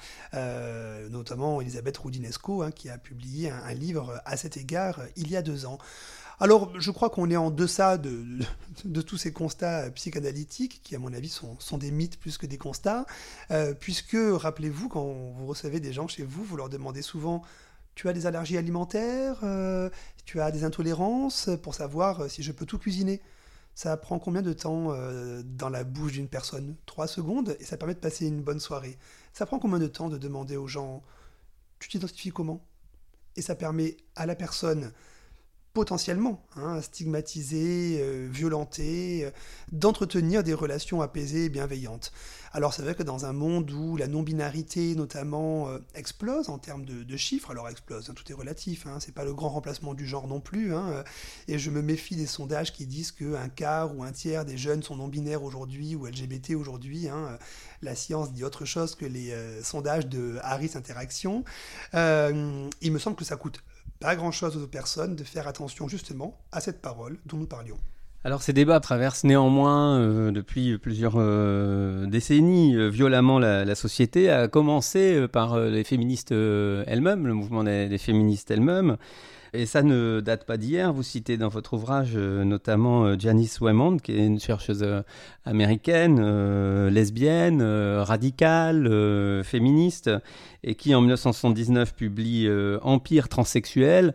notamment 1.10 1.60
Elisabeth 1.60 1.96
Hein, 2.62 2.70
qui 2.70 2.88
a 2.88 2.98
publié 2.98 3.50
un 3.50 3.74
livre 3.74 4.20
à 4.24 4.36
cet 4.36 4.56
égard 4.56 5.00
il 5.16 5.30
y 5.30 5.36
a 5.36 5.42
deux 5.42 5.66
ans. 5.66 5.78
Alors, 6.40 6.72
je 6.80 6.90
crois 6.90 7.10
qu'on 7.10 7.30
est 7.30 7.36
en 7.36 7.50
deçà 7.50 7.96
de, 7.96 8.24
de, 8.84 9.00
tous 9.02 9.16
ces 9.16 9.32
constats 9.32 9.90
psychanalytiques, 9.92 10.80
qui, 10.82 10.96
à 10.96 10.98
mon 10.98 11.12
avis, 11.12 11.28
sont, 11.28 11.78
des 11.78 11.90
mythes 11.90 12.18
plus 12.18 12.38
que 12.38 12.46
des 12.46 12.58
constats, 12.58 13.06
euh, 13.50 13.72
puisque, 13.72 14.16
rappelez-vous, 14.16 14.88
quand 14.88 15.04
vous 15.04 15.46
recevez 15.46 15.78
des 15.78 15.92
gens 15.92 16.08
chez 16.08 16.24
vous, 16.24 16.42
vous 16.42 16.56
leur 16.56 16.68
demandez 16.68 17.02
souvent 17.02 17.42
tu 17.94 18.08
as 18.08 18.12
des 18.12 18.26
allergies 18.26 18.58
alimentaires, 18.58 19.38
euh, 19.44 19.88
tu 20.24 20.40
as 20.40 20.50
des 20.50 20.64
intolérances, 20.64 21.48
pour 21.62 21.76
savoir 21.76 22.22
euh, 22.22 22.28
si 22.28 22.42
je 22.42 22.50
peux 22.50 22.66
tout 22.66 22.78
cuisiner? 22.78 23.20
Ça 23.76 23.96
prend 23.96 24.18
combien 24.18 24.42
de 24.42 24.52
temps 24.52 24.96
dans 25.44 25.68
la 25.68 25.82
bouche 25.82 26.12
d'une 26.12 26.28
personne? 26.28 26.76
Trois 26.86 27.08
secondes, 27.08 27.56
et 27.58 27.64
ça 27.64 27.76
permet 27.76 27.94
de 27.94 27.98
passer 27.98 28.26
une 28.26 28.40
bonne 28.40 28.60
soirée. 28.60 28.98
Ça 29.32 29.46
prend 29.46 29.58
combien 29.58 29.80
de 29.80 29.88
temps 29.88 30.08
de 30.08 30.16
demander 30.16 30.56
aux 30.56 30.68
gens, 30.68 31.02
tu 31.84 31.90
t'identifies 31.90 32.30
comment? 32.30 32.66
Et 33.36 33.42
ça 33.42 33.54
permet 33.54 33.98
à 34.16 34.24
la 34.24 34.34
personne 34.34 34.92
potentiellement 35.74 36.40
hein, 36.54 36.80
stigmatisé, 36.80 37.98
euh, 38.00 38.28
violenté, 38.30 39.24
euh, 39.24 39.30
d'entretenir 39.72 40.44
des 40.44 40.54
relations 40.54 41.02
apaisées 41.02 41.46
et 41.46 41.48
bienveillantes. 41.48 42.12
Alors 42.52 42.72
c'est 42.72 42.82
vrai 42.82 42.94
que 42.94 43.02
dans 43.02 43.26
un 43.26 43.32
monde 43.32 43.72
où 43.72 43.96
la 43.96 44.06
non-binarité 44.06 44.94
notamment 44.94 45.68
euh, 45.68 45.80
explose 45.96 46.48
en 46.48 46.58
termes 46.58 46.84
de, 46.84 47.16
chiffres, 47.16 47.50
alors 47.50 47.68
explose, 47.68 48.08
hein, 48.08 48.14
tout 48.14 48.30
est 48.30 48.34
relatif, 48.34 48.86
hein, 48.86 48.98
c'est 49.00 49.12
pas 49.12 49.24
le 49.24 49.34
grand 49.34 49.48
remplacement 49.48 49.94
du 49.94 50.06
genre 50.06 50.28
non 50.28 50.40
plus, 50.40 50.72
hein, 50.72 51.02
et 51.48 51.58
je 51.58 51.70
me 51.70 51.82
méfie 51.82 52.14
des 52.14 52.26
sondages 52.26 52.72
qui 52.72 52.86
disent 52.86 53.10
qu'un 53.10 53.48
quart 53.48 53.96
ou 53.96 54.04
un 54.04 54.12
tiers 54.12 54.44
des 54.44 54.56
jeunes 54.56 54.84
sont 54.84 54.96
non-binaires 54.96 55.42
aujourd'hui 55.42 55.96
ou 55.96 56.06
LGBT 56.06 56.54
aujourd'hui, 56.54 57.08
la 57.82 57.94
science 57.96 58.32
dit 58.32 58.44
autre 58.44 58.64
chose 58.64 58.94
que 58.94 59.06
les 59.06 59.34
sondages 59.62 60.06
de 60.06 60.38
Harris 60.42 60.72
Interaction. 60.74 61.44
il 61.92 62.92
me 62.92 62.98
semble 62.98 63.16
que 63.16 63.24
ça 63.24 63.36
coûte 63.36 63.60
pas 64.04 64.16
grand-chose 64.16 64.58
aux 64.58 64.66
personnes 64.66 65.16
de 65.16 65.24
faire 65.24 65.48
attention 65.48 65.88
justement 65.88 66.38
à 66.52 66.60
cette 66.60 66.82
parole 66.82 67.16
dont 67.24 67.38
nous 67.38 67.46
parlions. 67.46 67.78
Alors 68.22 68.42
ces 68.42 68.52
débats 68.52 68.78
traversent 68.78 69.24
néanmoins 69.24 69.98
euh, 69.98 70.30
depuis 70.30 70.76
plusieurs 70.76 71.14
euh, 71.16 72.04
décennies 72.04 72.76
euh, 72.76 72.88
violemment 72.88 73.38
la, 73.38 73.74
société, 73.74 74.28
à 74.28 74.46
commencer 74.46 75.26
par 75.28 75.58
les 75.58 75.84
féministes 75.84 76.32
elles-mêmes, 76.32 77.26
le 77.26 77.32
mouvement 77.32 77.64
des 77.64 77.96
féministes 77.96 78.50
elles-mêmes, 78.50 78.98
et 79.54 79.66
ça 79.66 79.82
ne 79.82 80.20
date 80.20 80.44
pas 80.44 80.56
d'hier. 80.56 80.92
Vous 80.92 81.04
citez 81.04 81.36
dans 81.36 81.48
votre 81.48 81.74
ouvrage 81.74 82.12
euh, 82.16 82.44
notamment 82.44 83.04
euh, 83.04 83.16
Janice 83.16 83.60
Wemond, 83.60 83.98
qui 83.98 84.12
est 84.12 84.26
une 84.26 84.40
chercheuse 84.40 84.82
euh, 84.82 85.02
américaine, 85.44 86.20
lesbienne, 86.88 87.62
radicale, 87.62 88.84
féministe, 89.44 90.10
et 90.62 90.74
qui 90.74 90.94
en 90.94 91.00
1979 91.00 91.94
publie 91.94 92.48
Empire 92.82 93.28
transsexuel, 93.28 94.14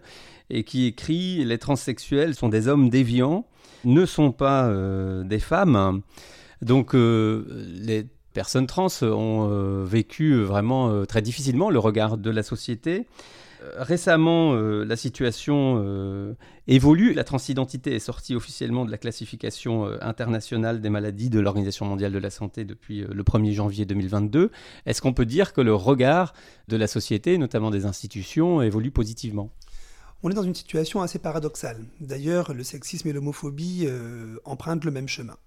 et 0.50 0.64
qui 0.64 0.88
écrit 0.88 1.46
Les 1.46 1.58
transsexuels 1.58 2.36
sont 2.36 2.50
des 2.50 2.68
hommes 2.68 2.90
déviants, 2.90 3.46
ne 3.86 4.06
sont 4.06 4.32
pas 4.32 4.72
des 5.24 5.40
femmes. 5.40 6.02
Donc 6.64 6.94
les 6.94 8.08
personnes 8.34 8.66
trans 8.66 8.88
ont 9.04 9.84
vécu 9.84 10.42
vraiment 10.42 11.06
très 11.06 11.22
difficilement 11.22 11.70
le 11.70 11.80
regard 11.80 12.18
de 12.18 12.32
la 12.32 12.42
société. 12.42 13.06
Euh, 13.62 13.84
récemment, 13.84 14.54
euh, 14.54 14.84
la 14.86 14.96
situation 14.96 15.82
euh, 15.84 16.34
évolue. 16.68 17.14
La 17.14 17.24
transidentité 17.24 17.96
est 17.96 18.00
sortie 18.00 18.36
officiellement 18.36 18.86
de 18.86 18.92
la 18.92 18.98
classification 18.98 19.86
internationale 20.02 20.82
des 20.82 20.90
maladies 20.90 21.30
de 21.30 21.40
l'Organisation 21.40 21.86
mondiale 21.86 22.12
de 22.12 22.20
la 22.20 22.30
santé 22.30 22.64
depuis 22.64 23.02
le 23.02 23.24
1er 23.24 23.54
janvier 23.54 23.86
2022. 23.86 24.52
Est-ce 24.86 25.02
qu'on 25.02 25.14
peut 25.14 25.26
dire 25.26 25.54
que 25.54 25.62
le 25.62 25.74
regard 25.74 26.34
de 26.68 26.78
la 26.78 26.88
société, 26.88 27.38
notamment 27.38 27.72
des 27.72 27.86
institutions, 27.86 28.62
évolue 28.62 28.92
positivement? 28.92 29.50
On 30.22 30.30
est 30.30 30.34
dans 30.34 30.44
une 30.44 30.56
situation 30.56 31.02
assez 31.02 31.20
paradoxale. 31.20 31.80
D'ailleurs, 32.02 32.54
le 32.54 32.64
sexisme 32.64 33.08
et 33.08 33.14
l'homophobie 33.14 33.88
empruntent 34.46 34.86
le 34.86 34.92
même 34.92 35.08
chemin. 35.08 35.38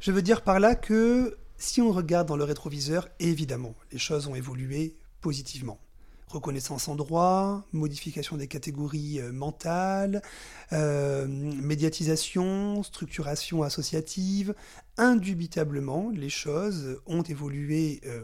Je 0.00 0.12
veux 0.12 0.22
dire 0.22 0.42
par 0.42 0.60
là 0.60 0.74
que 0.74 1.36
si 1.56 1.80
on 1.80 1.92
regarde 1.92 2.28
dans 2.28 2.36
le 2.36 2.44
rétroviseur, 2.44 3.08
évidemment, 3.20 3.74
les 3.92 3.98
choses 3.98 4.26
ont 4.26 4.34
évolué 4.34 4.94
positivement 5.20 5.78
reconnaissance 6.28 6.88
en 6.88 6.94
droit, 6.94 7.64
modification 7.72 8.36
des 8.36 8.48
catégories 8.48 9.20
euh, 9.20 9.32
mentales, 9.32 10.22
euh, 10.72 11.26
médiatisation, 11.26 12.82
structuration 12.82 13.62
associative. 13.62 14.54
Indubitablement, 14.96 16.10
les 16.14 16.28
choses 16.28 17.00
ont 17.06 17.22
évolué, 17.22 18.00
euh, 18.06 18.22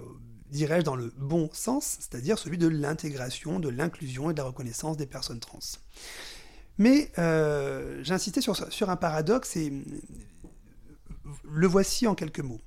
dirais-je, 0.50 0.84
dans 0.84 0.96
le 0.96 1.12
bon 1.16 1.48
sens, 1.52 1.98
c'est-à-dire 2.00 2.38
celui 2.38 2.58
de 2.58 2.68
l'intégration, 2.68 3.60
de 3.60 3.68
l'inclusion 3.68 4.30
et 4.30 4.34
de 4.34 4.38
la 4.38 4.44
reconnaissance 4.44 4.96
des 4.96 5.06
personnes 5.06 5.40
trans. 5.40 5.58
Mais 6.76 7.12
j'insistais 8.02 8.40
sur, 8.40 8.56
sur 8.72 8.90
un 8.90 8.96
paradoxe 8.96 9.56
et 9.56 9.72
le 11.44 11.66
voici 11.68 12.08
en 12.08 12.16
quelques 12.16 12.40
mots. 12.40 12.60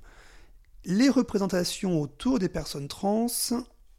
Les 0.86 1.10
représentations 1.10 2.00
autour 2.00 2.38
des 2.38 2.48
personnes 2.48 2.88
trans 2.88 3.26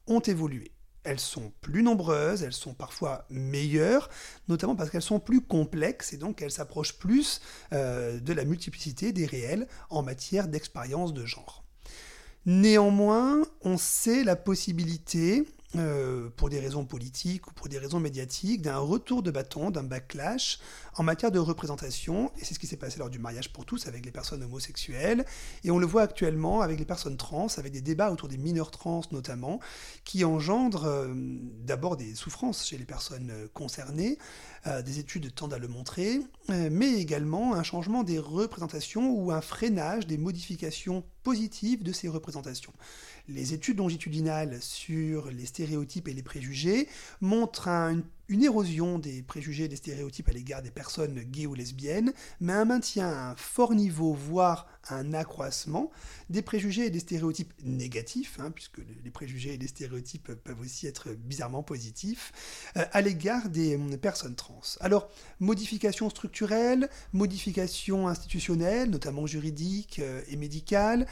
ont 0.07 0.19
évolué 0.21 0.71
elles 1.03 1.19
sont 1.19 1.51
plus 1.61 1.83
nombreuses, 1.83 2.43
elles 2.43 2.53
sont 2.53 2.73
parfois 2.73 3.25
meilleures, 3.29 4.09
notamment 4.47 4.75
parce 4.75 4.89
qu'elles 4.89 5.01
sont 5.01 5.19
plus 5.19 5.41
complexes 5.41 6.13
et 6.13 6.17
donc 6.17 6.41
elles 6.41 6.51
s'approchent 6.51 6.97
plus 6.97 7.41
euh, 7.73 8.19
de 8.19 8.33
la 8.33 8.45
multiplicité 8.45 9.11
des 9.11 9.25
réels 9.25 9.67
en 9.89 10.03
matière 10.03 10.47
d'expérience 10.47 11.13
de 11.13 11.25
genre. 11.25 11.63
Néanmoins, 12.45 13.43
on 13.61 13.77
sait 13.77 14.23
la 14.23 14.35
possibilité 14.35 15.45
euh, 15.75 16.29
pour 16.35 16.49
des 16.49 16.59
raisons 16.59 16.83
politiques 16.83 17.45
ou 17.47 17.53
pour 17.53 17.69
des 17.69 17.77
raisons 17.77 17.99
médiatiques, 17.99 18.63
d'un 18.63 18.79
retour 18.79 19.21
de 19.21 19.29
bâton, 19.29 19.69
d'un 19.69 19.83
backlash 19.83 20.57
en 20.95 21.03
matière 21.03 21.31
de 21.31 21.37
représentation. 21.37 22.31
Et 22.39 22.43
c'est 22.45 22.55
ce 22.55 22.59
qui 22.59 22.65
s'est 22.65 22.75
passé 22.75 22.97
lors 22.97 23.11
du 23.11 23.19
mariage 23.19 23.53
pour 23.53 23.65
tous 23.65 23.85
avec 23.85 24.03
les 24.03 24.11
personnes 24.11 24.41
homosexuelles. 24.41 25.25
Et 25.63 25.69
on 25.69 25.77
le 25.77 25.85
voit 25.85 26.01
actuellement 26.01 26.61
avec 26.61 26.79
les 26.79 26.85
personnes 26.85 27.17
trans, 27.17 27.45
avec 27.57 27.71
des 27.71 27.81
débats 27.81 28.11
autour 28.11 28.27
des 28.29 28.39
mineurs 28.39 28.71
trans 28.71 29.01
notamment, 29.11 29.59
qui 30.05 30.25
engendrent 30.25 30.85
euh, 30.85 31.13
d'abord 31.13 31.97
des 31.97 32.15
souffrances 32.15 32.65
chez 32.65 32.79
les 32.79 32.85
personnes 32.85 33.29
euh, 33.29 33.47
concernées, 33.53 34.17
des 34.85 34.99
études 34.99 35.33
tendent 35.33 35.53
à 35.53 35.57
le 35.57 35.69
montrer, 35.69 36.19
mais 36.49 36.95
également 36.95 37.55
un 37.55 37.63
changement 37.63 38.03
des 38.03 38.19
représentations 38.19 39.09
ou 39.13 39.31
un 39.31 39.39
freinage 39.39 40.05
des 40.05 40.17
modifications 40.17 41.05
de 41.29 41.91
ces 41.91 42.07
représentations. 42.07 42.73
Les 43.27 43.53
études 43.53 43.77
longitudinales 43.77 44.57
sur 44.61 45.29
les 45.29 45.45
stéréotypes 45.45 46.07
et 46.07 46.13
les 46.13 46.23
préjugés 46.23 46.87
montrent 47.21 47.69
une 48.27 48.43
érosion 48.43 48.97
des 48.97 49.21
préjugés 49.21 49.65
et 49.65 49.67
des 49.67 49.75
stéréotypes 49.75 50.29
à 50.29 50.31
l'égard 50.31 50.63
des 50.63 50.71
personnes 50.71 51.19
gays 51.19 51.45
ou 51.45 51.53
lesbiennes, 51.53 52.13
mais 52.39 52.53
un 52.53 52.65
maintien 52.65 53.07
à 53.07 53.31
un 53.31 53.35
fort 53.35 53.75
niveau, 53.75 54.13
voire 54.13 54.65
un 54.89 55.13
accroissement 55.13 55.91
des 56.29 56.41
préjugés 56.41 56.85
et 56.85 56.89
des 56.89 56.99
stéréotypes 56.99 57.53
négatifs, 57.63 58.37
hein, 58.39 58.51
puisque 58.51 58.81
les 59.03 59.11
préjugés 59.11 59.53
et 59.53 59.57
les 59.57 59.67
stéréotypes 59.67 60.31
peuvent 60.33 60.59
aussi 60.61 60.87
être 60.87 61.09
bizarrement 61.09 61.63
positifs, 61.63 62.31
euh, 62.77 62.85
à 62.91 63.01
l'égard 63.01 63.49
des 63.49 63.77
euh, 63.77 63.97
personnes 63.97 64.35
trans. 64.35 64.61
Alors, 64.79 65.09
modification 65.39 66.09
structurelle, 66.09 66.89
modification 67.13 68.07
institutionnelle, 68.07 68.89
notamment 68.89 69.25
juridique 69.25 69.99
euh, 69.99 70.21
et 70.29 70.35
médicale, 70.35 71.07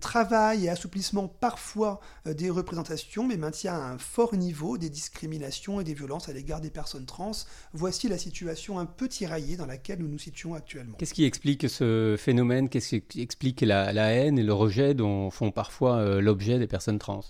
travail 0.00 0.66
et 0.66 0.68
assouplissement 0.68 1.26
parfois 1.26 2.00
des 2.26 2.50
représentations, 2.50 3.26
mais 3.26 3.38
maintien 3.38 3.72
à 3.72 3.78
un 3.78 3.96
fort 3.96 4.34
niveau 4.34 4.76
des 4.76 4.90
discriminations 4.90 5.80
et 5.80 5.84
des 5.84 5.94
violences 5.94 6.28
à 6.28 6.34
l'égard 6.34 6.60
des 6.60 6.68
personnes 6.68 7.06
trans. 7.06 7.32
Voici 7.72 8.08
la 8.08 8.18
situation 8.18 8.78
un 8.78 8.84
peu 8.84 9.08
tiraillée 9.08 9.56
dans 9.56 9.64
laquelle 9.64 10.00
nous 10.00 10.08
nous 10.08 10.18
situons 10.18 10.54
actuellement. 10.54 10.96
Qu'est-ce 10.98 11.14
qui 11.14 11.24
explique 11.24 11.70
ce 11.70 12.16
phénomène 12.18 12.51
Qu'est-ce 12.70 12.96
qui 12.96 13.20
explique 13.20 13.60
la, 13.62 13.92
haine 14.12 14.38
et 14.38 14.42
le 14.42 14.52
rejet 14.52 14.94
dont 14.94 15.30
font 15.30 15.50
parfois 15.50 15.96
euh, 15.96 16.20
l'objet 16.20 16.58
des 16.58 16.66
personnes 16.66 16.98
trans? 16.98 17.22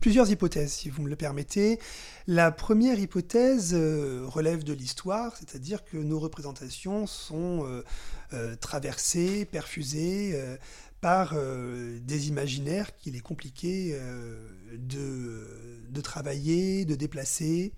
Plusieurs 0.00 0.30
hypothèses, 0.30 0.72
si 0.72 0.88
vous 0.88 1.02
me 1.02 1.10
le 1.10 1.16
permettez. 1.16 1.78
La 2.26 2.50
première 2.50 2.98
hypothèse 2.98 3.74
euh, 3.74 4.24
relève 4.26 4.64
de 4.64 4.72
l'histoire, 4.72 5.36
c'est-à-dire 5.36 5.84
que 5.84 5.98
nos 5.98 6.18
représentations 6.18 7.06
sont 7.06 7.82
euh, 8.32 8.56
traversées, 8.56 9.44
perfusées 9.44 10.40
par 11.02 11.34
des 11.34 12.28
imaginaires 12.28 12.94
qu'il 12.96 13.16
est 13.16 13.20
compliqué 13.20 13.98
de, 14.74 15.46
de, 15.88 16.00
travailler, 16.02 16.84
de 16.84 16.94
déplacer. 16.94 17.72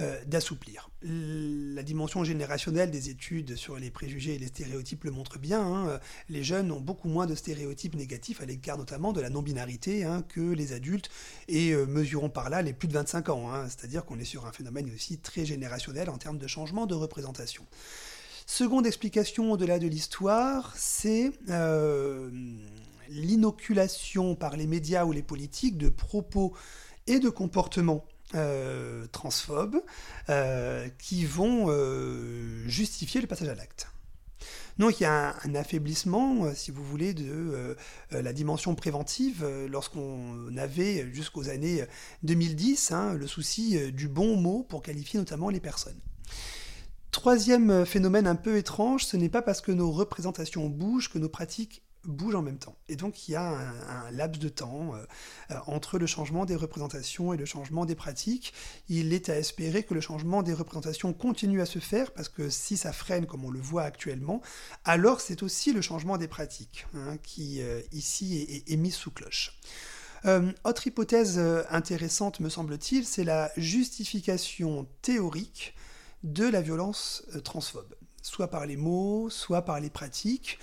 Euh, 0.00 0.18
d'assouplir. 0.26 0.88
La 1.02 1.82
dimension 1.82 2.24
générationnelle 2.24 2.90
des 2.90 3.10
études 3.10 3.56
sur 3.56 3.78
les 3.78 3.90
préjugés 3.90 4.34
et 4.34 4.38
les 4.38 4.46
stéréotypes 4.46 5.04
le 5.04 5.10
montre 5.10 5.38
bien. 5.38 5.60
Hein. 5.60 6.00
Les 6.28 6.42
jeunes 6.42 6.70
ont 6.70 6.80
beaucoup 6.80 7.08
moins 7.08 7.26
de 7.26 7.34
stéréotypes 7.34 7.94
négatifs 7.94 8.40
à 8.40 8.46
l'égard 8.46 8.78
notamment 8.78 9.12
de 9.12 9.20
la 9.20 9.28
non-binarité 9.28 10.04
hein, 10.04 10.22
que 10.28 10.40
les 10.40 10.72
adultes 10.72 11.10
et 11.48 11.72
euh, 11.72 11.86
mesurons 11.86 12.30
par 12.30 12.48
là 12.48 12.62
les 12.62 12.72
plus 12.72 12.88
de 12.88 12.94
25 12.94 13.28
ans. 13.28 13.52
Hein. 13.52 13.66
C'est-à-dire 13.68 14.04
qu'on 14.04 14.18
est 14.18 14.24
sur 14.24 14.46
un 14.46 14.52
phénomène 14.52 14.90
aussi 14.94 15.18
très 15.18 15.44
générationnel 15.44 16.08
en 16.08 16.16
termes 16.18 16.38
de 16.38 16.46
changement 16.46 16.86
de 16.86 16.94
représentation. 16.94 17.66
Seconde 18.46 18.86
explication 18.86 19.52
au-delà 19.52 19.78
de 19.78 19.86
l'histoire, 19.86 20.72
c'est 20.76 21.32
euh, 21.50 22.30
l'inoculation 23.08 24.34
par 24.34 24.56
les 24.56 24.66
médias 24.66 25.04
ou 25.04 25.12
les 25.12 25.22
politiques 25.22 25.76
de 25.76 25.88
propos 25.88 26.54
et 27.06 27.18
de 27.18 27.28
comportements 27.28 28.04
transphobes 29.12 29.82
qui 30.98 31.24
vont 31.24 31.68
justifier 32.66 33.20
le 33.20 33.26
passage 33.26 33.48
à 33.48 33.54
l'acte. 33.54 33.88
Donc 34.80 34.98
il 34.98 35.02
y 35.02 35.06
a 35.06 35.36
un, 35.44 35.54
affaiblissement, 35.54 36.46
euh, 36.46 36.52
si 36.54 36.70
vous 36.70 36.82
voulez, 36.82 37.12
de 37.12 37.30
euh, 37.30 37.74
euh, 38.14 38.22
la 38.22 38.32
dimension 38.32 38.74
préventive 38.74 39.46
lorsqu'on 39.68 40.56
avait 40.56 41.12
jusqu'aux 41.12 41.50
années 41.50 41.84
2010 42.22 42.92
hein, 42.92 43.12
le 43.12 43.26
souci 43.26 43.92
du 43.92 44.08
bon 44.08 44.36
mot 44.36 44.64
pour 44.66 44.82
qualifier 44.82 45.18
notamment 45.18 45.50
les 45.50 45.60
personnes. 45.60 46.00
Troisième 47.10 47.84
phénomène 47.84 48.26
un 48.26 48.36
peu 48.36 48.56
étrange, 48.56 49.04
ce 49.04 49.18
n'est 49.18 49.28
pas 49.28 49.42
parce 49.42 49.60
que 49.60 49.72
nos 49.72 49.90
représentations 49.90 50.70
bougent 50.70 51.10
que 51.10 51.18
nos 51.18 51.28
pratiques 51.28 51.82
bouge 52.04 52.34
en 52.34 52.42
même 52.42 52.58
temps. 52.58 52.76
Et 52.88 52.96
donc 52.96 53.28
il 53.28 53.32
y 53.32 53.36
a 53.36 53.42
un, 53.42 54.10
laps 54.10 54.40
de 54.40 54.48
temps 54.48 54.94
euh, 54.94 55.04
euh, 55.50 55.58
entre 55.66 55.98
le 55.98 56.06
changement 56.06 56.44
des 56.44 56.56
représentations 56.56 57.32
et 57.32 57.36
le 57.36 57.44
changement 57.44 57.84
des 57.84 57.94
pratiques. 57.94 58.52
Il 58.88 59.12
est 59.12 59.28
à 59.28 59.36
espérer 59.36 59.82
que 59.82 59.94
le 59.94 60.00
changement 60.00 60.42
des 60.42 60.54
représentations 60.54 61.12
continue 61.12 61.60
à 61.60 61.66
se 61.66 61.78
faire, 61.78 62.12
parce 62.12 62.28
que 62.28 62.48
si 62.48 62.76
ça 62.76 62.92
freine 62.92 63.26
comme 63.26 63.44
on 63.44 63.50
le 63.50 63.60
voit 63.60 63.82
actuellement, 63.82 64.40
alors 64.84 65.20
c'est 65.20 65.42
aussi 65.42 65.72
le 65.72 65.82
changement 65.82 66.16
des 66.16 66.28
pratiques 66.28 66.86
hein, 66.94 67.16
qui 67.22 67.60
euh, 67.62 67.80
ici 67.92 68.64
est, 68.66 68.76
mis 68.76 68.90
sous 68.90 69.10
cloche. 69.10 69.58
autre 70.64 70.86
hypothèse 70.86 71.38
intéressante, 71.70 72.40
me 72.40 72.48
semble-t-il, 72.48 73.04
c'est 73.04 73.24
la 73.24 73.50
justification 73.56 74.86
théorique 75.02 75.74
de 76.22 76.46
la 76.46 76.62
violence 76.62 77.24
transphobe, 77.44 77.94
soit 78.22 78.48
par 78.48 78.64
les 78.64 78.76
mots, 78.76 79.28
soit 79.28 79.62
par 79.62 79.80
les 79.80 79.90
pratiques. 79.90 80.58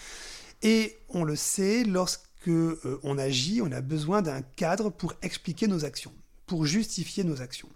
Et 0.62 0.98
on 1.10 1.24
le 1.24 1.36
sait, 1.36 1.84
lorsque 1.84 2.24
euh, 2.48 3.00
on 3.04 3.18
agit, 3.18 3.62
on 3.62 3.72
a 3.72 3.82
besoin 3.82 4.22
d'un 4.22 4.42
cadre 4.42 4.90
pour 4.90 5.14
expliquer 5.22 5.68
nos 5.68 5.86
actions, 5.86 6.14
pour 6.46 6.66
justifier 6.66 7.24
nos 7.24 7.42
actions. 7.42 7.70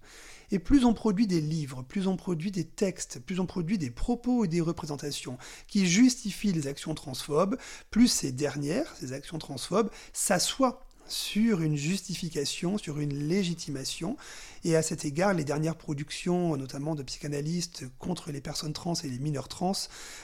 Et 0.52 0.60
plus 0.60 0.84
on 0.84 0.94
produit 0.94 1.28
des 1.28 1.40
livres, 1.40 1.84
plus 1.84 2.08
on 2.08 2.18
produit 2.18 2.52
des 2.52 2.66
textes, 2.66 3.20
plus 3.20 3.40
on 3.40 3.46
produit 3.46 3.78
des 3.78 3.90
propos 3.90 4.44
et 4.44 4.50
des 4.50 4.60
représentations 4.60 5.38
qui 5.68 5.88
justifient 5.88 6.52
les 6.52 6.68
actions 6.68 6.94
transphobes, 6.94 7.58
plus 7.90 8.10
ces 8.10 8.34
dernières, 8.34 8.94
ces 9.00 9.14
actions 9.14 9.38
transphobes, 9.38 9.90
s'assoient 10.12 10.86
sur 11.12 11.62
une 11.62 11.76
justification, 11.76 12.78
sur 12.78 13.00
une 13.00 13.14
légitimation. 13.28 14.18
Et 14.64 14.76
à 14.76 14.82
cet 14.82 15.06
égard, 15.06 15.34
les 15.34 15.44
dernières 15.44 15.76
productions, 15.76 16.56
notamment 16.56 16.96
de 16.96 17.04
psychanalystes 17.04 17.86
contre 18.00 18.32
les 18.32 18.42
personnes 18.42 18.74
trans 18.74 18.94
et 18.94 19.08
les 19.08 19.18
mineurs 19.18 19.48
trans, 19.48 19.74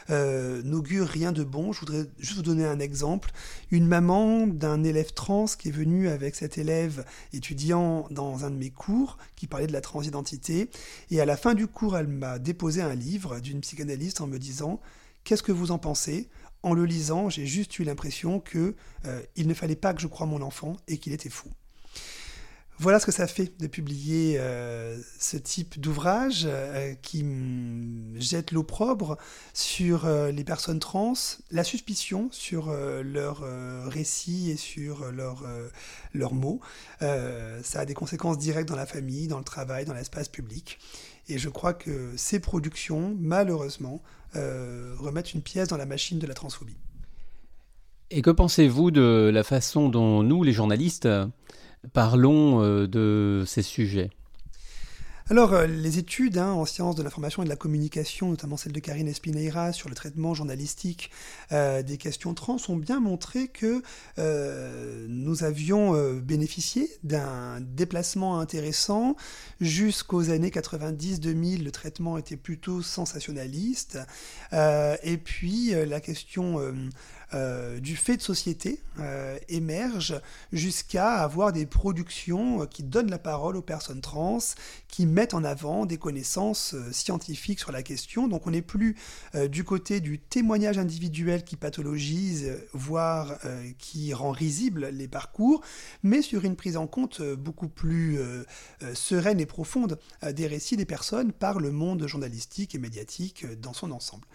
euh, 0.10 0.62
n'augurent 0.63 1.08
rien 1.08 1.32
de 1.32 1.44
bon. 1.44 1.74
Je 1.74 1.79
voudrais 1.79 2.06
juste 2.20 2.38
vous 2.38 2.44
donner 2.44 2.65
un 2.65 2.79
exemple. 2.79 3.32
Une 3.72 3.88
maman 3.88 4.48
d'un 4.48 4.84
élève 4.84 5.13
trans 5.13 5.46
qui 5.46 5.70
est 5.70 5.72
venu 5.72 6.08
avec 6.08 6.36
cet 6.36 6.58
élève 6.58 7.06
étudiant 7.34 8.08
dans 8.12 8.46
un 8.46 8.51
de 8.51 8.58
mes 8.58 8.70
cours, 8.70 9.17
qui 9.36 9.48
parlait 9.48 9.67
de 9.67 9.74
la 9.74 9.82
transidentité. 9.82 10.70
Et 11.10 11.20
à 11.20 11.25
la 11.25 11.38
fin 11.38 11.56
du 11.56 11.67
cours, 11.67 11.98
elle 11.98 12.08
m'a 12.08 12.39
déposé 12.39 12.82
un 12.82 12.96
livre 12.96 13.39
d'une 13.39 13.62
psychanalyste 13.62 14.22
en 14.22 14.27
me 14.27 14.38
disant 14.38 14.79
Qu'est-ce 15.24 15.44
que 15.44 15.51
vous 15.51 15.72
en 15.72 15.77
pensez? 15.77 16.29
En 16.67 16.74
le 16.74 16.86
lisant, 16.86 17.29
j'ai 17.29 17.45
juste 17.45 17.79
eu 17.79 17.83
l'impression 17.83 18.41
que 18.41 18.75
euh, 19.05 19.21
il 19.38 19.47
ne 19.47 19.53
fallait 19.53 19.77
pas 19.77 19.93
que 19.93 20.01
je 20.01 20.07
croie 20.07 20.25
mon 20.25 20.41
enfant 20.41 20.75
et 20.89 20.97
qu'il 20.97 21.13
était 21.13 21.29
fou. 21.29 21.50
Voilà 22.79 23.00
ce 23.00 23.07
que 23.07 23.12
ça 23.12 23.25
fait 23.25 23.59
de 23.59 23.65
publier 23.65 24.36
euh, 24.38 25.00
ce 25.17 25.38
type 25.38 25.79
d'ouvrage 25.79 26.43
euh, 26.45 26.93
qui 27.01 27.25
jette 28.19 28.51
l'opprobre 28.51 29.17
sur 29.53 30.07
les 30.07 30.43
personnes 30.43 30.79
trans, 30.79 31.13
la 31.50 31.63
suspicion 31.63 32.27
sur 32.31 32.71
leurs 32.71 33.43
récits 33.89 34.51
et 34.51 34.57
sur 34.57 35.12
leurs 35.12 35.43
leurs 36.13 36.33
mots. 36.33 36.59
ça 37.00 37.79
a 37.79 37.86
des 37.86 37.95
conséquences 37.95 38.38
directes 38.38 38.69
dans 38.69 38.75
la 38.75 38.86
famille, 38.86 39.27
dans 39.27 39.39
le 39.39 39.45
travail, 39.45 39.86
dans 39.86 39.93
l'espace 39.93 40.27
public. 40.27 40.79
Et 41.29 41.39
je 41.39 41.50
crois 41.50 41.74
que 41.74 42.12
ces 42.15 42.39
productions, 42.39 43.15
malheureusement, 43.19 44.01
euh, 44.36 44.93
remettent 45.00 45.34
une 45.34 45.41
pièce 45.41 45.69
dans 45.69 45.77
la 45.77 45.86
machine 45.86 46.19
de 46.19 46.27
la 46.27 46.34
transphobie. 46.34 46.77
Et 48.10 48.22
que 48.22 48.29
pensez-vous 48.29 48.91
de 48.91 49.30
la 49.34 49.43
façon 49.43 49.89
dont 49.89 50.23
nous, 50.23 50.43
les 50.43 50.54
journalistes, 50.54 51.10
parlons 51.93 52.62
euh, 52.62 52.88
de 52.88 53.43
ces 53.45 53.62
sujets? 53.62 54.10
Alors, 55.29 55.51
euh, 55.51 55.67
les 55.67 55.97
études 55.97 56.37
hein, 56.37 56.53
en 56.53 56.65
sciences 56.65 56.95
de 56.95 57.03
l'information 57.03 57.41
et 57.41 57.45
de 57.45 57.49
la 57.49 57.57
communication, 57.57 58.29
notamment 58.29 58.55
celle 58.55 58.71
de 58.71 58.79
Karine 58.79 59.09
Espineira 59.09 59.73
sur 59.73 59.89
le 59.89 59.95
traitement 59.95 60.33
journalistique 60.33 61.11
euh, 61.51 61.83
des 61.83 61.97
questions 61.97 62.33
trans, 62.33 62.55
ont 62.69 62.77
bien 62.77 63.01
montré 63.01 63.49
que 63.49 63.83
euh, 64.19 65.05
nous 65.09 65.43
avions 65.43 65.91
bénéficié 66.21 66.89
d'un 67.03 67.59
déplacement 67.59 68.39
intéressant. 68.39 69.17
Jusqu'aux 69.59 70.29
années 70.29 70.49
90-2000, 70.49 71.61
le 71.61 71.71
traitement 71.71 72.17
était 72.17 72.37
plutôt 72.37 72.81
sensationnaliste. 72.81 73.99
et 74.53 75.17
puis, 75.17 75.73
la 75.85 75.99
question 75.99 76.61
euh, 77.33 77.81
du 77.81 77.97
fait 77.97 78.15
de 78.15 78.21
société 78.21 78.81
euh, 78.99 79.37
émerge 79.49 80.15
jusqu'à 80.53 81.15
avoir 81.15 81.51
des 81.51 81.65
productions 81.65 82.61
euh, 82.61 82.65
qui 82.65 82.83
donnent 82.83 83.09
la 83.09 83.19
parole 83.19 83.57
aux 83.57 83.61
personnes 83.61 83.99
trans, 83.99 84.39
qui 84.87 85.05
mettent 85.05 85.33
en 85.33 85.43
avant 85.43 85.85
des 85.85 85.97
connaissances 85.97 86.73
scientifiques 86.91 87.59
sur 87.59 87.73
la 87.73 87.83
question. 87.83 88.29
Donc 88.29 88.47
on 88.47 88.51
n'est 88.51 88.61
plus 88.61 88.95
du 89.49 89.63
côté 89.63 89.99
du 89.99 90.19
témoignage 90.19 90.77
individuel 90.77 91.43
qui 91.43 91.57
pathologise, 91.57 92.57
voire 92.73 93.37
qui 93.77 94.13
rend 94.13 94.31
risible 94.31 94.87
les 94.87 95.07
parcours, 95.07 95.61
mais 96.03 96.21
sur 96.21 96.45
une 96.45 96.55
prise 96.55 96.77
en 96.77 96.87
compte 96.87 97.21
beaucoup 97.21 97.67
plus 97.67 98.19
sereine 98.93 99.39
et 99.39 99.45
profonde 99.45 99.99
des 100.31 100.47
récits 100.47 100.77
des 100.77 100.85
personnes 100.85 101.31
par 101.31 101.59
le 101.59 101.71
monde 101.71 102.07
journalistique 102.07 102.75
et 102.75 102.79
médiatique 102.79 103.45
dans 103.59 103.73
son 103.73 103.91
ensemble. 103.91 104.27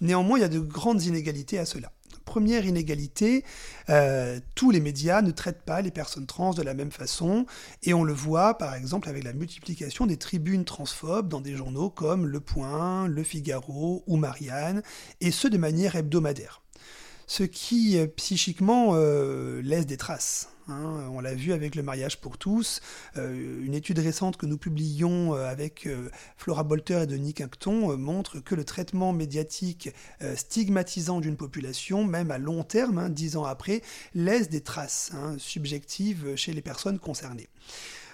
Néanmoins, 0.00 0.38
il 0.38 0.42
y 0.42 0.44
a 0.44 0.48
de 0.48 0.60
grandes 0.60 1.04
inégalités 1.04 1.58
à 1.58 1.66
cela. 1.66 1.92
Première 2.38 2.66
inégalité, 2.66 3.44
euh, 3.88 4.38
tous 4.54 4.70
les 4.70 4.78
médias 4.78 5.22
ne 5.22 5.32
traitent 5.32 5.64
pas 5.64 5.82
les 5.82 5.90
personnes 5.90 6.26
trans 6.26 6.54
de 6.54 6.62
la 6.62 6.72
même 6.72 6.92
façon, 6.92 7.46
et 7.82 7.94
on 7.94 8.04
le 8.04 8.12
voit 8.12 8.56
par 8.56 8.76
exemple 8.76 9.08
avec 9.08 9.24
la 9.24 9.32
multiplication 9.32 10.06
des 10.06 10.18
tribunes 10.18 10.64
transphobes 10.64 11.26
dans 11.26 11.40
des 11.40 11.56
journaux 11.56 11.90
comme 11.90 12.28
Le 12.28 12.38
Point, 12.38 13.08
Le 13.08 13.24
Figaro 13.24 14.04
ou 14.06 14.16
Marianne, 14.16 14.84
et 15.20 15.32
ce 15.32 15.48
de 15.48 15.58
manière 15.58 15.96
hebdomadaire. 15.96 16.62
Ce 17.26 17.42
qui 17.42 17.98
euh, 17.98 18.06
psychiquement 18.06 18.90
euh, 18.92 19.60
laisse 19.62 19.86
des 19.86 19.96
traces. 19.96 20.48
Hein, 20.68 21.08
on 21.12 21.20
l'a 21.20 21.34
vu 21.34 21.52
avec 21.52 21.74
le 21.74 21.82
mariage 21.82 22.20
pour 22.20 22.36
tous. 22.36 22.80
Euh, 23.16 23.64
une 23.64 23.74
étude 23.74 23.98
récente 23.98 24.36
que 24.36 24.44
nous 24.44 24.58
publions 24.58 25.34
euh, 25.34 25.48
avec 25.48 25.86
euh, 25.86 26.10
Flora 26.36 26.62
Bolter 26.62 27.02
et 27.02 27.06
Denis 27.06 27.34
Acton 27.40 27.96
montre 27.96 28.40
que 28.40 28.54
le 28.54 28.64
traitement 28.64 29.12
médiatique 29.12 29.90
stigmatisant 30.34 31.20
d'une 31.20 31.36
population, 31.36 32.04
même 32.04 32.30
à 32.30 32.38
long 32.38 32.64
terme, 32.64 32.98
hein, 32.98 33.08
dix 33.08 33.36
ans 33.36 33.44
après, 33.44 33.82
laisse 34.14 34.48
des 34.48 34.60
traces 34.60 35.12
hein, 35.14 35.36
subjectives 35.38 36.36
chez 36.36 36.52
les 36.52 36.62
personnes 36.62 36.98
concernées. 36.98 37.48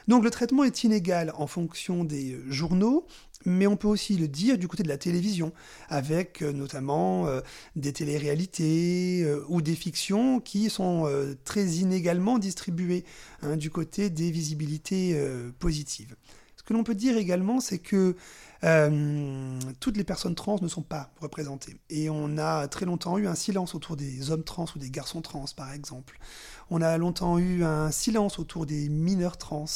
Donc 0.07 0.23
le 0.23 0.31
traitement 0.31 0.65
est 0.65 0.85
inégal 0.85 1.33
en 1.37 1.47
fonction 1.47 2.05
des 2.05 2.39
journaux, 2.49 3.07
mais 3.45 3.67
on 3.67 3.77
peut 3.77 3.89
aussi 3.89 4.17
le 4.17 4.29
dire 4.29 4.59
du 4.59 4.69
côté 4.69 4.83
de 4.83 4.89
la 4.89 4.99
télévision, 4.99 5.53
avec 5.89 6.43
euh, 6.43 6.53
notamment 6.53 7.27
euh, 7.27 7.41
des 7.77 7.93
téléréalités 7.93 9.23
euh, 9.25 9.45
ou 9.49 9.63
des 9.63 9.75
fictions 9.75 10.41
qui 10.41 10.71
sont 10.71 10.85
très 11.45 11.67
inégalement 11.67 12.39
distribuées 12.39 13.05
hein, 13.43 13.57
du 13.57 13.71
côté 13.71 14.11
des 14.11 14.31
visibilités 14.31 15.17
positives. 15.59 16.15
Ce 16.57 16.63
que 16.63 16.73
l'on 16.73 16.85
peut 16.85 16.95
dire 16.95 17.17
également, 17.17 17.61
c'est 17.61 17.79
que 17.79 18.17
toutes 19.81 19.97
les 19.97 20.05
personnes 20.05 20.35
trans 20.35 20.59
ne 20.61 20.69
sont 20.69 20.83
pas 20.83 21.11
représentées. 21.21 21.77
Et 21.91 22.09
on 22.09 22.39
a 22.39 22.67
très 22.69 22.87
longtemps 22.87 23.19
eu 23.19 23.27
un 23.27 23.35
silence 23.35 23.75
autour 23.75 23.97
des 23.97 24.31
hommes 24.31 24.45
trans 24.45 24.67
ou 24.75 24.79
des 24.79 24.91
garçons 24.91 25.21
trans, 25.21 25.45
par 25.57 25.73
exemple. 25.73 26.19
On 26.71 26.81
a 26.81 26.97
longtemps 26.97 27.39
eu 27.39 27.65
un 27.65 27.91
silence 27.91 28.39
autour 28.39 28.67
des 28.67 28.89
mineurs 28.89 29.37
trans. 29.37 29.67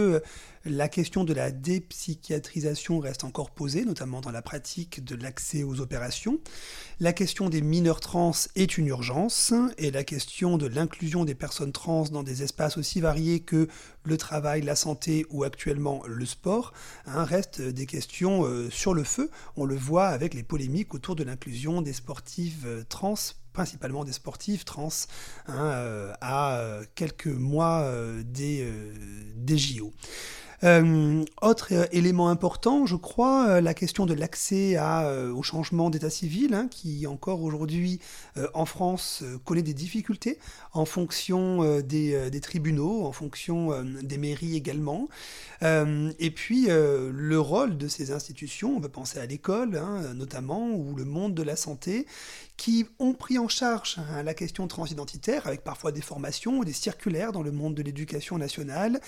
la 0.65 0.89
question 0.89 1.23
de 1.23 1.33
la 1.33 1.51
dépsychiatrisation 1.51 2.99
reste 2.99 3.23
encore 3.23 3.51
posée, 3.51 3.85
notamment 3.85 4.21
dans 4.21 4.31
la 4.31 4.41
pratique 4.41 5.03
de 5.03 5.15
l'accès 5.15 5.63
aux 5.63 5.79
opérations. 5.79 6.39
La 6.99 7.13
question 7.13 7.49
des 7.49 7.61
mineurs 7.61 8.01
trans 8.01 8.33
est 8.55 8.77
une 8.77 8.87
urgence 8.87 9.53
et 9.77 9.89
la 9.89 10.03
question 10.03 10.57
de 10.57 10.67
l'inclusion 10.67 11.23
des 11.23 11.35
personnes 11.35 11.71
trans 11.71 12.03
dans 12.03 12.23
des 12.23 12.43
espaces 12.43 12.77
aussi 12.77 12.99
variés 12.99 13.39
que 13.39 13.67
le 14.03 14.17
travail, 14.17 14.61
la 14.61 14.75
santé 14.75 15.25
ou 15.29 15.43
actuellement 15.43 16.03
le 16.05 16.25
sport 16.25 16.73
hein, 17.05 17.23
reste 17.23 17.61
des 17.61 17.85
questions 17.85 18.43
euh, 18.45 18.69
sur 18.69 18.93
le 18.93 19.03
feu. 19.03 19.29
On 19.55 19.65
le 19.65 19.75
voit 19.75 20.07
avec 20.07 20.33
les 20.33 20.43
polémiques 20.43 20.93
autour 20.93 21.15
de 21.15 21.23
l'inclusion 21.23 21.81
des 21.81 21.93
sportives 21.93 22.65
euh, 22.65 22.83
trans 22.87 23.15
principalement 23.53 24.03
des 24.03 24.11
sportives 24.11 24.63
trans, 24.63 24.89
hein, 25.47 25.71
euh, 25.71 26.13
à 26.21 26.61
quelques 26.95 27.27
mois 27.27 27.91
des, 28.23 28.67
des 29.35 29.57
JO. 29.57 29.91
Euh, 30.63 31.23
autre 31.41 31.69
euh, 31.71 31.85
élément 31.91 32.29
important, 32.29 32.85
je 32.85 32.95
crois, 32.95 33.47
euh, 33.47 33.61
la 33.61 33.73
question 33.73 34.05
de 34.05 34.13
l'accès 34.13 34.77
au 34.79 35.43
changement 35.43 35.89
d'état 35.89 36.09
civil, 36.09 36.53
hein, 36.53 36.67
qui 36.69 37.07
encore 37.07 37.41
aujourd'hui 37.41 37.99
en 38.53 38.65
France 38.65 39.23
connaît 39.45 39.61
des 39.61 39.73
difficultés 39.73 40.37
en 40.73 40.85
fonction 40.85 41.79
des, 41.81 42.29
des, 42.29 42.39
tribunaux, 42.39 43.05
en 43.05 43.11
fonction 43.11 43.83
des 43.83 44.17
mairies 44.17 44.55
également. 44.55 45.09
et 45.61 46.31
puis 46.31 46.67
le 46.69 47.39
rôle 47.39 47.77
de 47.77 47.87
ces 47.87 48.11
institutions, 48.11 48.77
on 48.77 48.81
peut 48.81 48.89
penser 48.89 49.19
à 49.19 49.25
l'école 49.25 49.77
hein, 49.77 50.13
notamment, 50.13 50.69
ou 50.69 50.95
le 50.95 51.05
monde 51.05 51.33
de 51.33 51.43
la 51.43 51.55
santé, 51.55 52.05
qui 52.59 52.85
ont 52.99 53.13
pris 53.13 53.39
en 53.39 53.47
charge 53.47 53.95
hein, 53.97 54.21
la 54.21 54.33
question 54.33 54.67
transidentitaire, 54.67 55.47
avec 55.47 55.63
parfois 55.63 55.93
des 55.93 56.01
formations 56.01 56.61
des 56.61 56.73
circulaires 56.73 57.31
dans 57.31 57.41
le 57.41 57.53
monde 57.53 57.73
de 57.73 57.81
l'éducation 57.81 58.37
nationale. 58.37 58.99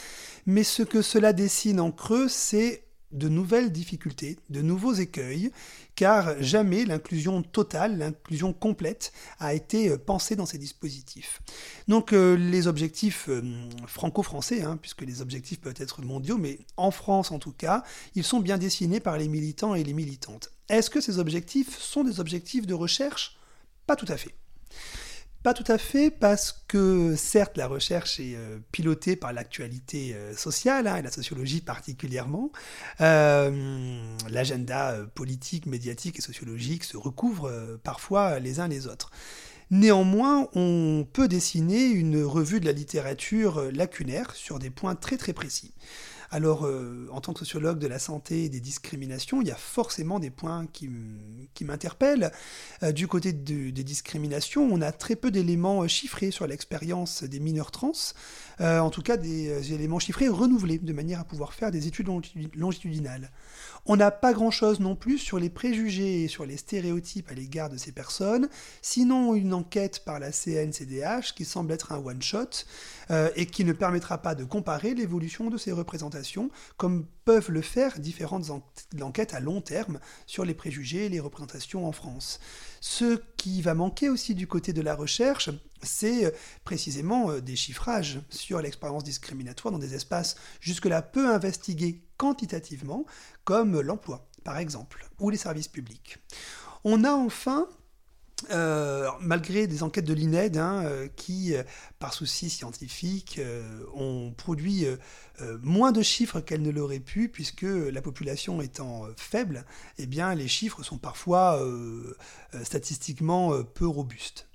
Mais 0.45 0.63
ce 0.63 0.83
que 0.83 1.01
cela 1.01 1.33
dessine 1.33 1.81
en 1.81 1.91
creux, 1.91 2.29
c'est 2.29 2.85
de 3.11 3.27
nouvelles 3.27 3.73
difficultés, 3.73 4.39
de 4.49 4.61
nouveaux 4.61 4.93
écueils, 4.93 5.51
car 5.95 6.41
jamais 6.41 6.85
l'inclusion 6.85 7.41
totale, 7.43 7.97
l'inclusion 7.97 8.53
complète 8.53 9.11
a 9.39 9.53
été 9.53 9.97
pensée 9.97 10.37
dans 10.37 10.45
ces 10.45 10.57
dispositifs. 10.57 11.41
Donc 11.89 12.13
euh, 12.13 12.37
les 12.37 12.67
objectifs 12.67 13.27
euh, 13.27 13.41
franco-français, 13.85 14.61
hein, 14.61 14.77
puisque 14.81 15.01
les 15.01 15.21
objectifs 15.21 15.59
peuvent 15.59 15.75
être 15.77 16.01
mondiaux, 16.01 16.37
mais 16.37 16.59
en 16.77 16.91
France 16.91 17.31
en 17.31 17.39
tout 17.39 17.51
cas, 17.51 17.83
ils 18.15 18.23
sont 18.23 18.39
bien 18.39 18.57
dessinés 18.57 19.01
par 19.01 19.17
les 19.17 19.27
militants 19.27 19.75
et 19.75 19.83
les 19.83 19.93
militantes. 19.93 20.53
Est-ce 20.69 20.89
que 20.89 21.01
ces 21.01 21.19
objectifs 21.19 21.77
sont 21.77 22.05
des 22.05 22.21
objectifs 22.21 22.65
de 22.65 22.73
recherche? 22.73 23.35
Pas 23.87 23.95
tout 23.95 24.07
à 24.09 24.17
fait. 24.17 24.35
Pas 25.43 25.55
tout 25.55 25.69
à 25.71 25.79
fait 25.79 26.11
parce 26.11 26.63
que 26.67 27.15
certes 27.15 27.57
la 27.57 27.65
recherche 27.65 28.19
est 28.19 28.35
euh, 28.35 28.59
pilotée 28.71 29.15
par 29.15 29.33
l'actualité 29.33 30.13
euh, 30.13 30.35
sociale 30.35 30.85
hein, 30.85 30.97
et 30.97 31.01
la 31.01 31.09
sociologie 31.09 31.61
particulièrement. 31.61 32.51
Euh, 33.01 33.99
l'agenda 34.29 34.97
politique, 35.15 35.65
médiatique 35.65 36.19
et 36.19 36.21
sociologique 36.21 36.83
se 36.83 36.95
recouvrent 36.95 37.79
parfois 37.83 38.37
les 38.37 38.59
uns 38.59 38.67
les 38.67 38.85
autres. 38.85 39.09
Néanmoins, 39.71 40.47
on 40.53 41.07
peut 41.11 41.27
dessiner 41.27 41.85
une 41.85 42.23
revue 42.23 42.59
de 42.59 42.65
la 42.65 42.73
littérature 42.73 43.71
lacunaire 43.71 44.35
sur 44.35 44.59
des 44.59 44.69
points 44.69 44.95
très 44.95 45.17
très 45.17 45.33
précis. 45.33 45.73
Alors, 46.33 46.65
euh, 46.65 47.09
en 47.11 47.19
tant 47.19 47.33
que 47.33 47.39
sociologue 47.39 47.77
de 47.77 47.87
la 47.87 47.99
santé 47.99 48.45
et 48.45 48.49
des 48.49 48.61
discriminations, 48.61 49.41
il 49.41 49.49
y 49.49 49.51
a 49.51 49.55
forcément 49.55 50.17
des 50.17 50.29
points 50.29 50.65
qui, 50.71 50.89
m'interpellent. 51.65 52.31
Euh, 52.83 52.93
du 52.93 53.05
côté 53.07 53.33
des 53.33 53.83
discriminations, 53.83 54.67
on 54.71 54.81
a 54.81 54.93
très 54.93 55.17
peu 55.17 55.29
d'éléments 55.29 55.83
euh, 55.83 55.87
chiffrés 55.89 56.31
sur 56.31 56.47
l'expérience 56.47 57.23
des 57.23 57.41
mineurs 57.41 57.71
trans, 57.71 57.91
en 58.62 58.89
tout 58.89 59.02
cas 59.02 59.17
des 59.17 59.74
éléments 59.74 60.00
chiffrés 60.00 60.28
renouvelés, 60.28 60.78
de 60.78 60.93
manière 60.93 61.19
à 61.19 61.24
pouvoir 61.24 61.54
faire 61.54 61.71
des 61.71 61.88
études 61.88 62.08
longitudinales. 62.56 63.32
On 63.88 63.95
n'a 63.95 64.12
pas 64.12 64.34
grand-chose 64.34 64.80
non 64.80 64.95
plus 64.95 65.17
sur 65.17 65.39
les 65.39 65.50
préjugés 65.50 66.24
et 66.24 66.28
sur 66.28 66.45
les 66.45 66.58
stéréotypes 66.58 67.32
à 67.32 67.34
l'égard 67.34 67.69
de 67.69 67.78
ces 67.78 67.91
personnes, 67.91 68.47
sinon 68.82 69.34
une 69.34 69.54
enquête 69.54 70.04
par 70.06 70.19
la 70.19 70.32
CNCDH 70.32 71.34
qui 71.36 71.45
semble 71.45 71.71
être 71.71 71.91
un 71.91 71.97
one-shot 71.97 72.65
euh, 73.10 73.30
et 73.36 73.47
qui 73.47 73.65
ne 73.65 73.74
permettra 73.74 74.19
pas 74.19 74.36
de 74.36 74.43
comparer 74.43 74.93
l'évolution 74.93 75.50
de 75.50 75.58
ces 75.58 75.71
représentations 75.71 76.52
comme 76.78 77.06
peuvent 77.26 77.52
le 77.52 77.62
faire 77.62 78.00
différentes 78.00 78.52
enquêtes 79.02 79.34
à 79.34 79.39
long 79.39 79.62
terme 79.62 80.00
sur 80.28 80.45
les 80.45 80.54
préjugés 80.54 81.06
et 81.06 81.10
les 81.10 81.19
représentations 81.19 81.88
en 81.88 81.91
France. 81.91 82.39
Ce 82.82 83.19
qui 83.38 83.62
va 83.62 83.74
manquer 83.74 84.10
aussi 84.10 84.36
du 84.36 84.47
côté 84.47 84.74
de 84.74 84.82
la 84.82 84.95
recherche, 84.95 85.50
c'est 85.83 86.25
euh, 86.25 86.31
précisément 86.63 87.31
euh, 87.31 87.41
des 87.41 87.55
chiffrages 87.55 88.19
sur 88.29 88.61
l'expérience 88.61 89.03
discriminatoire 89.03 89.71
dans 89.71 89.79
des 89.79 89.95
espaces 89.95 90.35
jusque-là 90.59 91.01
peu 91.01 91.33
investigués 91.33 92.01
quantitativement, 92.17 93.05
comme 93.43 93.79
l'emploi, 93.81 94.27
par 94.43 94.57
exemple, 94.57 95.07
ou 95.19 95.29
les 95.29 95.37
services 95.37 95.67
publics. 95.67 96.17
On 96.83 97.03
a 97.03 97.11
enfin 97.11 97.67
euh, 98.49 99.07
malgré 99.19 99.67
des 99.67 99.83
enquêtes 99.83 100.05
de 100.05 100.15
l'INED 100.15 100.57
hein, 100.57 100.83
qui, 101.15 101.53
par 101.99 102.11
souci 102.11 102.49
scientifique, 102.49 103.39
ont 103.93 104.33
produit 104.35 104.87
moins 105.61 105.91
de 105.91 106.01
chiffres 106.01 106.39
qu'elles 106.39 106.63
ne 106.63 106.71
l'auraient 106.71 106.99
pu, 106.99 107.29
puisque 107.29 107.61
la 107.61 108.01
population 108.01 108.59
étant 108.59 109.05
faible, 109.15 109.63
eh 109.99 110.07
bien, 110.07 110.33
les 110.33 110.47
chiffres 110.47 110.81
sont 110.81 110.97
parfois 110.97 111.63
statistiquement 112.63 113.61
peu 113.63 113.85
robustes. 113.85 114.47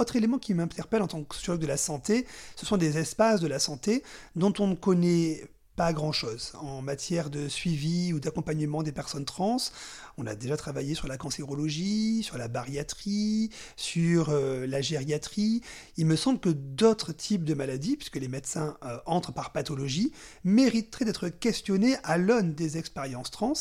Autre 0.00 0.16
élément 0.16 0.38
qui 0.38 0.54
m'interpelle 0.54 1.02
en 1.02 1.08
tant 1.08 1.22
que 1.22 1.34
sociologue 1.34 1.60
de 1.60 1.66
la 1.66 1.76
santé, 1.76 2.26
ce 2.56 2.64
sont 2.64 2.78
des 2.78 2.96
espaces 2.96 3.40
de 3.40 3.46
la 3.46 3.58
santé 3.58 4.02
dont 4.34 4.54
on 4.58 4.68
ne 4.68 4.74
connaît 4.74 5.44
pas 5.80 5.94
grand-chose 5.94 6.52
en 6.60 6.82
matière 6.82 7.30
de 7.30 7.48
suivi 7.48 8.12
ou 8.12 8.20
d'accompagnement 8.20 8.82
des 8.82 8.92
personnes 8.92 9.24
trans. 9.24 9.56
On 10.18 10.26
a 10.26 10.34
déjà 10.34 10.58
travaillé 10.58 10.94
sur 10.94 11.08
la 11.08 11.16
cancérologie, 11.16 12.22
sur 12.22 12.36
la 12.36 12.48
bariatrie, 12.48 13.48
sur 13.76 14.28
euh, 14.28 14.66
la 14.66 14.82
gériatrie. 14.82 15.62
Il 15.96 16.04
me 16.04 16.16
semble 16.16 16.38
que 16.38 16.50
d'autres 16.50 17.12
types 17.12 17.44
de 17.44 17.54
maladies, 17.54 17.96
puisque 17.96 18.16
les 18.16 18.28
médecins 18.28 18.76
euh, 18.84 18.98
entrent 19.06 19.32
par 19.32 19.52
pathologie, 19.52 20.12
mériteraient 20.44 21.06
d'être 21.06 21.30
questionnés 21.30 21.96
à 22.04 22.18
l'aune 22.18 22.52
des 22.52 22.76
expériences 22.76 23.30
trans. 23.30 23.54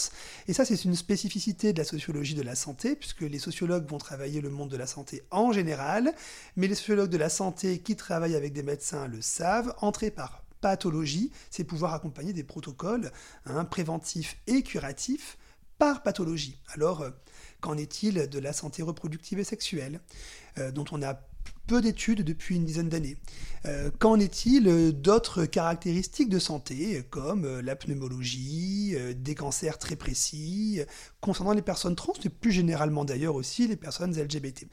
Et 0.50 0.54
ça, 0.54 0.66
c'est 0.66 0.84
une 0.84 0.98
spécificité 0.98 1.72
de 1.72 1.78
la 1.78 1.86
sociologie 1.86 2.36
de 2.36 2.42
la 2.42 2.56
santé, 2.56 2.98
puisque 2.98 3.22
les 3.22 3.40
sociologues 3.40 3.90
vont 3.90 3.98
travailler 3.98 4.42
le 4.42 4.50
monde 4.50 4.68
de 4.68 4.76
la 4.76 4.88
santé 4.88 5.24
en 5.32 5.54
général, 5.54 6.14
mais 6.58 6.68
les 6.68 6.76
sociologues 6.76 7.12
de 7.12 7.18
la 7.18 7.30
santé 7.30 7.80
qui 7.80 7.96
travaillent 7.96 8.36
avec 8.36 8.52
des 8.52 8.64
médecins 8.64 9.08
le 9.08 9.22
savent, 9.22 9.74
entrer 9.80 10.12
par 10.12 10.44
pathologie, 10.62 11.32
c'est 11.50 11.64
pouvoir 11.64 11.94
accompagner 11.94 12.34
des 12.34 12.44
protocoles 12.44 13.12
hein, 13.46 13.66
préventifs 13.66 14.38
et 14.48 14.64
curatifs 14.64 15.38
par 15.78 16.04
pathologie. 16.04 16.60
Alors, 16.74 17.02
euh, 17.02 17.10
qu'en 17.62 17.78
est-il 17.78 18.30
de 18.30 18.40
la 18.40 18.54
santé 18.54 18.84
reproductive 18.84 19.40
et 19.40 19.44
sexuelle, 19.44 20.02
euh, 20.58 20.72
dont 20.72 20.86
on 20.92 21.02
a 21.02 21.20
peu 21.70 21.82
d'études 21.82 22.24
depuis 22.24 22.56
une 22.56 22.66
dizaine 22.66 22.90
d'années. 22.90 23.16
Euh, 23.66 23.92
qu'en 24.00 24.20
est-il 24.20 24.92
d'autres 24.92 25.46
caractéristiques 25.46 26.30
de 26.30 26.40
santé, 26.40 27.04
comme 27.12 27.46
euh, 27.46 27.62
la 27.62 27.76
pneumologie, 27.76 28.96
euh, 28.96 29.14
des 29.14 29.36
cancers 29.36 29.78
très 29.78 29.96
précis, 29.96 30.82
concernant 31.22 31.54
les 31.54 31.62
personnes 31.62 31.96
trans, 31.96 32.14
et 32.24 32.30
plus 32.30 32.52
généralement 32.52 33.06
d'ailleurs 33.06 33.36
aussi 33.36 33.68
les 33.68 33.76
personnes 33.76 34.20
LGBT 34.20 34.66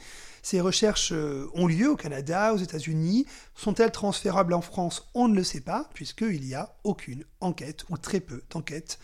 Ces 0.42 0.62
recherches 0.62 1.12
ont 1.52 1.66
lieu 1.66 1.90
au 1.90 1.96
Canada, 1.96 2.54
aux 2.54 2.58
États-Unis. 2.58 3.26
Sont-elles 3.54 3.92
transférables 3.92 4.54
en 4.54 4.62
France? 4.62 5.10
On 5.12 5.28
ne 5.28 5.36
le 5.36 5.44
sait 5.44 5.60
pas, 5.60 5.90
puisqu'il 5.92 6.40
n'y 6.40 6.54
a 6.54 6.76
aucune 6.82 7.24
enquête, 7.40 7.84
ou 7.90 7.98
très 7.98 8.20
peu 8.20 8.42
d'enquêtes 8.50 8.98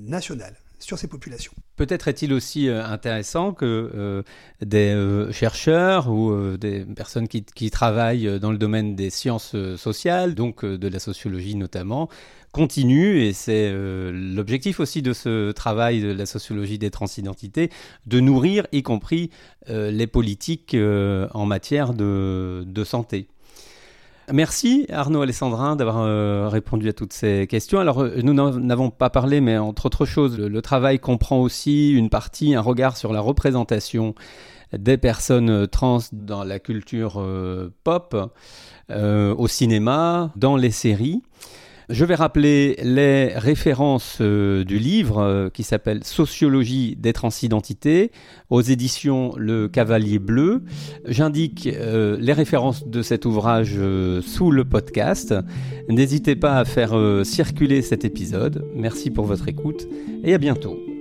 nationales 0.00 0.56
sur 0.80 0.98
ces 0.98 1.06
populations. 1.06 1.54
Peut-être 1.76 2.06
est-il 2.06 2.32
aussi 2.32 2.68
euh, 2.68 2.84
intéressant 2.84 3.52
que 3.52 3.64
euh, 3.64 4.22
des 4.64 4.92
euh, 4.92 5.32
chercheurs 5.32 6.08
ou 6.08 6.56
des 6.56 6.84
personnes 6.84 7.26
qui, 7.26 7.70
travaillent 7.70 8.38
dans 8.38 8.52
le 8.52 8.58
domaine 8.58 8.94
des 8.94 9.10
sciences 9.10 9.56
sociales, 9.76 10.34
donc 10.34 10.64
de 10.64 10.88
la 10.88 10.98
sociologie 11.00 11.56
notamment, 11.56 12.08
continuent, 12.52 13.22
et 13.22 13.32
c'est 13.32 13.72
l'objectif 14.12 14.78
aussi 14.78 15.02
de 15.02 15.12
ce 15.12 15.50
travail 15.50 16.00
de 16.00 16.12
la 16.12 16.26
sociologie 16.26 16.78
des 16.78 16.90
transidentités, 16.90 17.70
de 18.06 18.20
nourrir 18.20 18.66
y 18.70 18.82
compris 18.82 19.30
les 19.66 20.06
politiques 20.06 20.76
en 20.76 21.46
matière 21.46 21.94
de 21.94 22.84
santé. 22.84 23.28
Merci 24.32 24.86
Arnaud 24.90 25.20
Alessandrin 25.20 25.76
d'avoir 25.76 25.98
euh, 25.98 26.48
répondu 26.48 26.88
à 26.88 26.92
toutes 26.94 27.12
ces 27.12 27.46
questions. 27.46 27.78
Alors 27.78 28.02
euh, 28.02 28.20
nous 28.22 28.32
n'avons 28.32 28.90
pas 28.90 29.10
parlé, 29.10 29.42
mais 29.42 29.58
entre 29.58 29.86
autres 29.86 30.06
choses, 30.06 30.38
le, 30.38 30.62
travail 30.62 30.98
comprend 30.98 31.40
aussi 31.40 31.92
une 31.92 32.08
partie, 32.08 32.54
un 32.54 32.62
regard 32.62 32.96
sur 32.96 33.12
la 33.12 33.20
représentation 33.20 34.14
des 34.72 34.96
personnes 34.96 35.50
euh, 35.50 35.66
trans 35.66 35.98
dans 36.12 36.42
la 36.42 36.58
culture 36.58 37.22
pop, 37.84 38.16
au 38.90 39.48
cinéma, 39.48 40.30
dans 40.36 40.56
les 40.56 40.70
séries. 40.70 41.22
Je 41.90 42.04
vais 42.06 42.14
rappeler 42.14 42.76
les 42.82 43.28
références 43.36 44.18
euh, 44.20 44.64
du 44.64 44.78
livre 44.78 45.18
euh, 45.18 45.50
qui 45.50 45.62
s'appelle 45.62 46.02
Sociologie 46.02 46.96
des 46.96 47.12
transidentités 47.12 48.10
aux 48.48 48.62
éditions 48.62 49.34
Le 49.36 49.68
Cavalier 49.68 50.18
Bleu. 50.18 50.62
J'indique 51.06 51.66
euh, 51.66 52.16
les 52.18 52.32
références 52.32 52.86
de 52.86 53.02
cet 53.02 53.26
ouvrage 53.26 53.78
sous 54.22 54.50
le 54.50 54.64
podcast. 54.64 55.34
N'hésitez 55.88 56.36
pas 56.36 56.58
à 56.58 56.64
faire 56.64 56.94
circuler 57.24 57.82
cet 57.82 58.04
épisode. 58.04 58.64
Merci 58.74 59.10
pour 59.10 59.26
votre 59.26 59.48
écoute 59.48 59.86
et 60.22 60.34
à 60.34 60.38
bientôt. 60.38 60.93